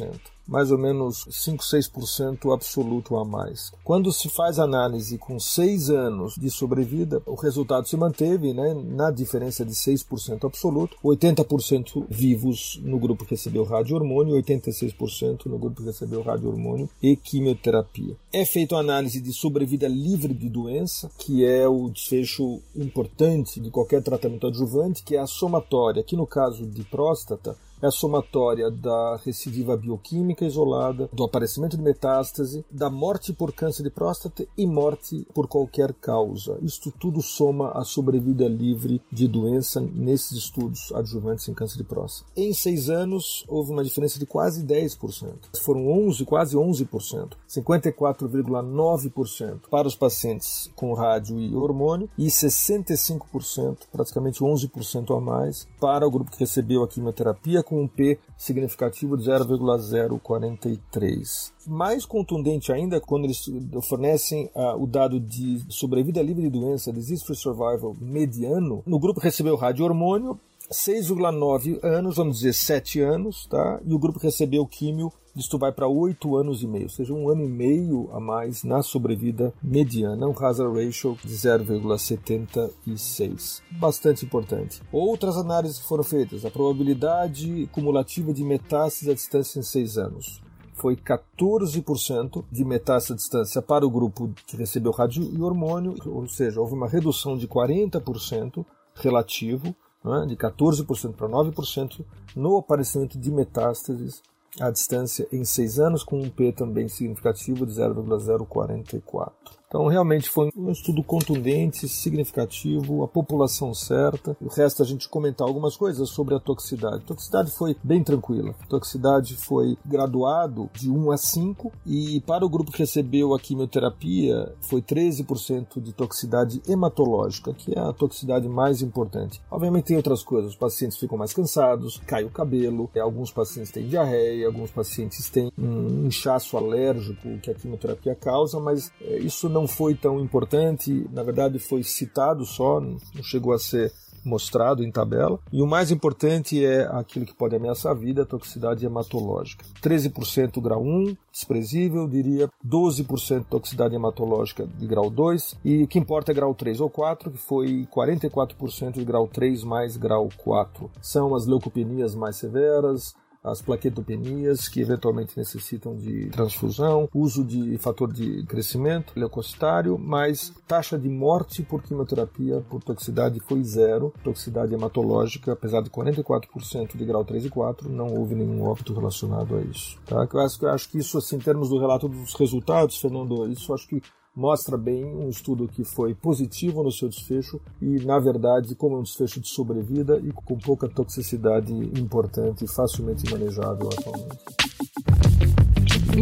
mais 0.51 0.73
ou 0.73 0.79
menos 0.79 1.27
5, 1.31 1.63
6% 1.63 2.53
absoluto 2.53 3.17
a 3.17 3.25
mais. 3.25 3.73
Quando 3.85 4.13
se 4.13 4.29
faz 4.29 4.59
análise 4.59 5.17
com 5.17 5.39
6 5.39 5.91
anos 5.91 6.35
de 6.35 6.51
sobrevida, 6.51 7.23
o 7.25 7.37
resultado 7.37 7.87
se 7.87 7.97
manteve 7.97 8.53
né, 8.53 8.75
na 8.75 9.13
diferença 9.13 9.65
de 9.65 9.73
6% 9.73 10.45
absoluto, 10.45 10.97
80% 11.05 12.05
vivos 12.11 12.81
no 12.83 12.99
grupo 12.99 13.25
que 13.25 13.31
recebeu 13.31 13.63
radiohormônio 13.63 14.37
e 14.37 14.43
86% 14.43 15.47
no 15.47 15.57
grupo 15.57 15.81
que 15.81 15.87
recebeu 15.87 16.21
radiohormônio 16.21 16.91
e 17.01 17.15
quimioterapia. 17.15 18.17
É 18.33 18.45
feita 18.45 18.77
a 18.77 18.81
análise 18.81 19.21
de 19.21 19.33
sobrevida 19.33 19.87
livre 19.87 20.35
de 20.35 20.49
doença, 20.49 21.09
que 21.17 21.45
é 21.45 21.69
o 21.69 21.89
desfecho 21.89 22.61
importante 22.75 23.61
de 23.61 23.71
qualquer 23.71 24.03
tratamento 24.03 24.49
adjuvante, 24.49 25.05
que 25.05 25.15
é 25.15 25.21
a 25.21 25.27
somatória, 25.29 26.03
que 26.03 26.17
no 26.17 26.27
caso 26.27 26.67
de 26.67 26.83
próstata, 26.83 27.57
é 27.83 27.87
a 27.87 27.91
somatória 27.91 28.71
da 28.71 29.19
recidiva 29.25 29.77
bioquímica 29.77 30.45
isolada, 30.45 31.09
do 31.13 31.25
aparecimento 31.25 31.77
de 31.77 31.83
metástase, 31.83 32.65
da 32.71 32.89
morte 32.91 33.33
por 33.33 33.53
câncer 33.53 33.83
de 33.83 33.91
próstata 33.91 34.47
e 34.57 34.67
morte 34.67 35.27
por 35.35 35.47
qualquer 35.47 35.93
causa. 35.95 36.59
Isto 36.63 36.93
tudo 36.93 37.23
soma 37.23 37.73
a 37.73 37.85
sobrevida 37.85 38.49
livre 38.49 39.01
de 39.11 39.27
doença 39.27 39.81
nesses 39.81 40.33
estudos 40.33 40.93
adjuvantes 40.93 41.49
em 41.49 41.55
câncer 41.55 41.79
de 41.79 41.85
próstata. 41.85 42.31
Em 42.37 42.53
seis 42.53 42.91
anos, 42.91 43.45
houve 43.49 43.73
uma 43.73 43.85
diferença 43.85 44.19
de 44.19 44.27
quase 44.27 44.65
10%. 44.65 45.35
Foram 45.63 45.89
11, 45.89 46.25
quase 46.25 46.57
11%. 46.57 47.31
54,9% 47.49 49.61
para 49.71 49.89
os 49.89 49.95
pacientes 49.95 50.71
com 50.75 50.93
rádio 50.93 51.39
e 51.39 51.55
hormônio 51.55 52.11
e 52.17 52.27
65%, 52.27 53.79
praticamente 53.93 54.41
11% 54.41 55.17
a 55.17 55.21
mais, 55.21 55.69
para 55.81 56.07
o 56.07 56.11
grupo 56.11 56.31
que 56.31 56.41
recebeu 56.41 56.83
a 56.83 56.89
quimioterapia 56.89 57.63
com 57.71 57.85
um 57.85 57.89
P 57.89 58.19
significativo 58.37 59.17
de 59.17 59.27
0,043. 59.27 61.53
Mais 61.69 62.05
contundente 62.05 62.73
ainda 62.73 63.01
quando 63.01 63.27
eles 63.27 63.49
fornecem 63.89 64.51
uh, 64.57 64.77
o 64.77 64.89
dado 64.89 65.21
de 65.21 65.65
sobrevida 65.69 66.21
livre 66.21 66.43
de 66.43 66.51
doença, 66.51 66.93
disease 66.93 67.25
free 67.25 67.37
survival 67.37 67.97
mediano, 68.01 68.83
no 68.85 68.99
grupo 68.99 69.21
recebeu 69.21 69.55
radiohormônio, 69.55 70.37
6,9 70.73 71.79
anos, 71.85 72.17
vamos 72.17 72.39
dizer 72.39 72.55
7 72.55 73.01
anos, 73.01 73.47
tá? 73.47 73.81
E 73.85 73.95
o 73.95 73.99
grupo 73.99 74.19
recebeu 74.19 74.67
químio 74.67 75.13
isto 75.37 75.59
vai 75.59 75.73
para 75.73 75.89
8 75.89 76.37
anos 76.37 76.63
e 76.63 76.67
meio, 76.67 76.85
ou 76.85 76.91
seja, 76.91 77.13
um 77.13 77.29
ano 77.29 77.45
e 77.45 77.49
meio 77.49 78.09
a 78.13 78.21
mais 78.21 78.65
na 78.65 78.83
sobrevida 78.83 79.53
mediana, 79.63 80.27
um 80.27 80.35
hazard 80.39 80.75
ratio 80.75 81.19
de 81.25 81.35
0,76. 81.35 83.61
Bastante 83.73 84.25
importante. 84.25 84.81
Outras 84.93 85.37
análises 85.37 85.81
foram 85.81 86.05
feitas, 86.05 86.45
a 86.45 86.51
probabilidade 86.51 87.69
cumulativa 87.73 88.33
de 88.33 88.45
metástase 88.45 89.11
à 89.11 89.15
distância 89.15 89.59
em 89.59 89.63
6 89.63 89.99
anos 89.99 90.41
foi 90.81 90.97
14% 90.97 92.43
de 92.51 92.65
metástase 92.65 93.13
à 93.13 93.17
distância 93.17 93.61
para 93.61 93.87
o 93.87 93.91
grupo 93.91 94.33
que 94.47 94.57
recebeu 94.57 94.93
rádio 94.93 95.23
e 95.23 95.43
hormônio, 95.43 95.95
ou 96.07 96.27
seja, 96.27 96.59
houve 96.59 96.73
uma 96.73 96.89
redução 96.89 97.37
de 97.37 97.47
40% 97.47 98.65
relativo, 98.95 99.77
né, 100.03 100.25
de 100.27 100.37
14% 100.37 101.13
para 101.13 101.29
9% 101.29 102.03
no 102.35 102.57
aparecimento 102.57 103.19
de 103.19 103.31
metástases 103.31 104.23
à 104.59 104.71
distância 104.71 105.29
em 105.31 105.45
6 105.45 105.79
anos, 105.79 106.03
com 106.03 106.19
um 106.19 106.31
P 106.31 106.53
também 106.53 106.89
significativo 106.89 107.67
de 107.67 107.73
0,044. 107.75 109.60
Então, 109.71 109.87
realmente 109.87 110.29
foi 110.29 110.51
um 110.57 110.73
estudo 110.73 111.01
contundente, 111.01 111.89
significativo, 111.89 113.05
a 113.05 113.09
população 113.09 113.73
certa. 113.73 114.37
O 114.41 114.49
resto 114.49 114.83
a 114.83 114.85
gente 114.85 115.09
comentar 115.09 115.47
algumas 115.47 115.77
coisas 115.77 116.09
sobre 116.09 116.35
a 116.35 116.41
toxicidade. 116.41 116.97
A 117.05 117.07
toxicidade 117.07 117.53
foi 117.53 117.77
bem 117.81 118.03
tranquila. 118.03 118.53
A 118.61 118.67
toxicidade 118.67 119.37
foi 119.37 119.79
graduado 119.87 120.69
de 120.75 120.91
1 120.91 121.13
a 121.13 121.17
5 121.17 121.71
e 121.87 122.21
para 122.23 122.45
o 122.45 122.49
grupo 122.49 122.73
que 122.73 122.81
recebeu 122.81 123.33
a 123.33 123.39
quimioterapia 123.39 124.53
foi 124.61 124.83
13% 124.83 125.81
de 125.81 125.93
toxicidade 125.93 126.61
hematológica, 126.69 127.55
que 127.55 127.73
é 127.73 127.81
a 127.81 127.93
toxicidade 127.93 128.49
mais 128.49 128.83
importante. 128.83 129.41
Obviamente 129.49 129.85
tem 129.85 129.97
outras 129.97 130.25
coisas, 130.25 130.51
os 130.51 130.57
pacientes 130.57 130.99
ficam 130.99 131.17
mais 131.17 131.33
cansados, 131.33 132.01
cai 132.09 132.25
o 132.25 132.31
cabelo, 132.31 132.91
alguns 133.01 133.31
pacientes 133.31 133.71
têm 133.71 133.87
diarreia, 133.87 134.49
alguns 134.49 134.73
pacientes 134.73 135.31
têm 135.31 135.53
um 135.57 136.07
inchaço 136.07 136.57
alérgico 136.57 137.39
que 137.39 137.53
a 137.53 137.55
quimioterapia 137.55 138.17
causa, 138.17 138.59
mas 138.59 138.91
é, 139.01 139.19
isso 139.19 139.49
não 139.49 139.60
não 139.61 139.69
foi 139.69 139.95
tão 139.95 140.19
importante, 140.21 141.07
na 141.13 141.23
verdade 141.23 141.59
foi 141.59 141.83
citado 141.83 142.47
só, 142.47 142.81
não 142.81 142.99
chegou 143.23 143.53
a 143.53 143.59
ser 143.59 143.93
mostrado 144.25 144.85
em 144.85 144.91
tabela. 144.91 145.39
E 145.53 145.63
o 145.63 145.67
mais 145.67 145.91
importante 145.91 146.65
é 146.65 146.83
aquilo 146.93 147.25
que 147.25 147.35
pode 147.35 147.57
ameaçar 147.57 147.93
a 147.93 147.95
vida, 147.95 148.23
a 148.23 148.27
toxicidade 148.27 148.85
hematológica. 148.85 149.65
13% 149.83 150.61
grau 150.61 150.83
1, 150.83 151.17
desprezível, 151.33 152.09
diria 152.09 152.49
12% 152.67 153.47
toxicidade 153.49 153.95
hematológica 153.95 154.67
de 154.67 154.87
grau 154.87 155.11
2 155.11 155.59
e 155.65 155.85
o 155.85 155.89
que 155.89 155.99
importa 155.99 156.33
é 156.33 156.35
grau 156.35 156.55
3 156.55 156.81
ou 156.81 156.91
4, 156.91 157.31
que 157.31 157.39
foi 157.39 157.87
44% 157.95 158.93
de 158.95 159.05
grau 159.05 159.27
3 159.27 159.65
mais 159.65 159.97
grau 159.97 160.29
4. 160.39 160.91
São 161.01 161.35
as 161.35 161.47
leucopenias 161.47 162.15
mais 162.15 162.37
severas, 162.37 163.15
as 163.43 163.63
plaquetopenias 163.63 164.69
que 164.69 164.81
eventualmente 164.81 165.37
necessitam 165.37 165.97
de 165.97 166.29
transfusão, 166.31 167.09
uso 167.15 167.45
de 167.45 167.79
fator 167.79 168.13
de 168.13 168.45
crescimento 168.45 169.13
leucocitário, 169.17 169.99
mas 169.99 170.53
taxa 170.67 170.99
de 170.99 171.09
morte 171.09 171.63
por 171.63 171.83
quimioterapia 171.83 172.61
por 172.69 172.83
toxicidade 172.83 173.41
foi 173.41 173.63
zero, 173.65 174.13
toxicidade 174.23 174.75
hematológica, 174.75 175.53
apesar 175.53 175.83
de 175.83 175.91
44% 175.91 176.97
de 176.97 177.05
grau 177.05 177.25
3 177.25 177.47
e 177.47 177.51
4, 177.51 177.89
não 177.89 178.15
houve 178.15 178.35
nenhum 178.35 178.63
óbito 178.63 178.93
relacionado 178.93 179.57
a 179.57 179.63
isso. 179.63 179.99
Tá? 180.07 180.29
Eu, 180.33 180.41
acho, 180.41 180.65
eu 180.65 180.71
acho 180.71 180.89
que 180.91 180.99
isso, 180.99 181.17
assim, 181.17 181.37
em 181.37 181.41
termos 181.41 181.71
do 181.71 181.79
relato 181.79 182.09
dos 182.09 182.35
resultados, 182.35 182.99
Fernando, 182.99 183.51
isso 183.51 183.73
acho 183.73 183.89
que 183.89 184.03
mostra 184.35 184.77
bem 184.77 185.05
um 185.05 185.29
estudo 185.29 185.69
que 185.69 185.85
foi 185.85 186.15
positivo 186.15 186.83
no 186.83 186.93
seu 186.93 187.09
desfecho 187.09 187.61
e, 187.81 188.05
na 188.05 188.19
verdade, 188.19 188.75
como 188.75 188.97
é 188.97 188.99
um 188.99 189.03
desfecho 189.03 189.41
de 189.41 189.49
sobrevida 189.49 190.19
e 190.19 190.33
com 190.33 190.57
pouca 190.59 190.89
toxicidade 190.89 191.73
importante 191.73 192.65
e 192.65 192.69
facilmente 192.69 193.31
manejável 193.31 193.89
atualmente. 193.89 194.39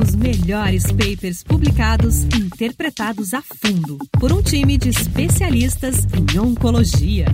Os 0.00 0.14
melhores 0.14 0.84
papers 0.92 1.42
publicados 1.42 2.22
e 2.24 2.38
interpretados 2.38 3.34
a 3.34 3.42
fundo 3.42 3.98
por 4.20 4.32
um 4.32 4.42
time 4.42 4.76
de 4.78 4.90
especialistas 4.90 6.06
em 6.14 6.38
oncologia 6.38 7.26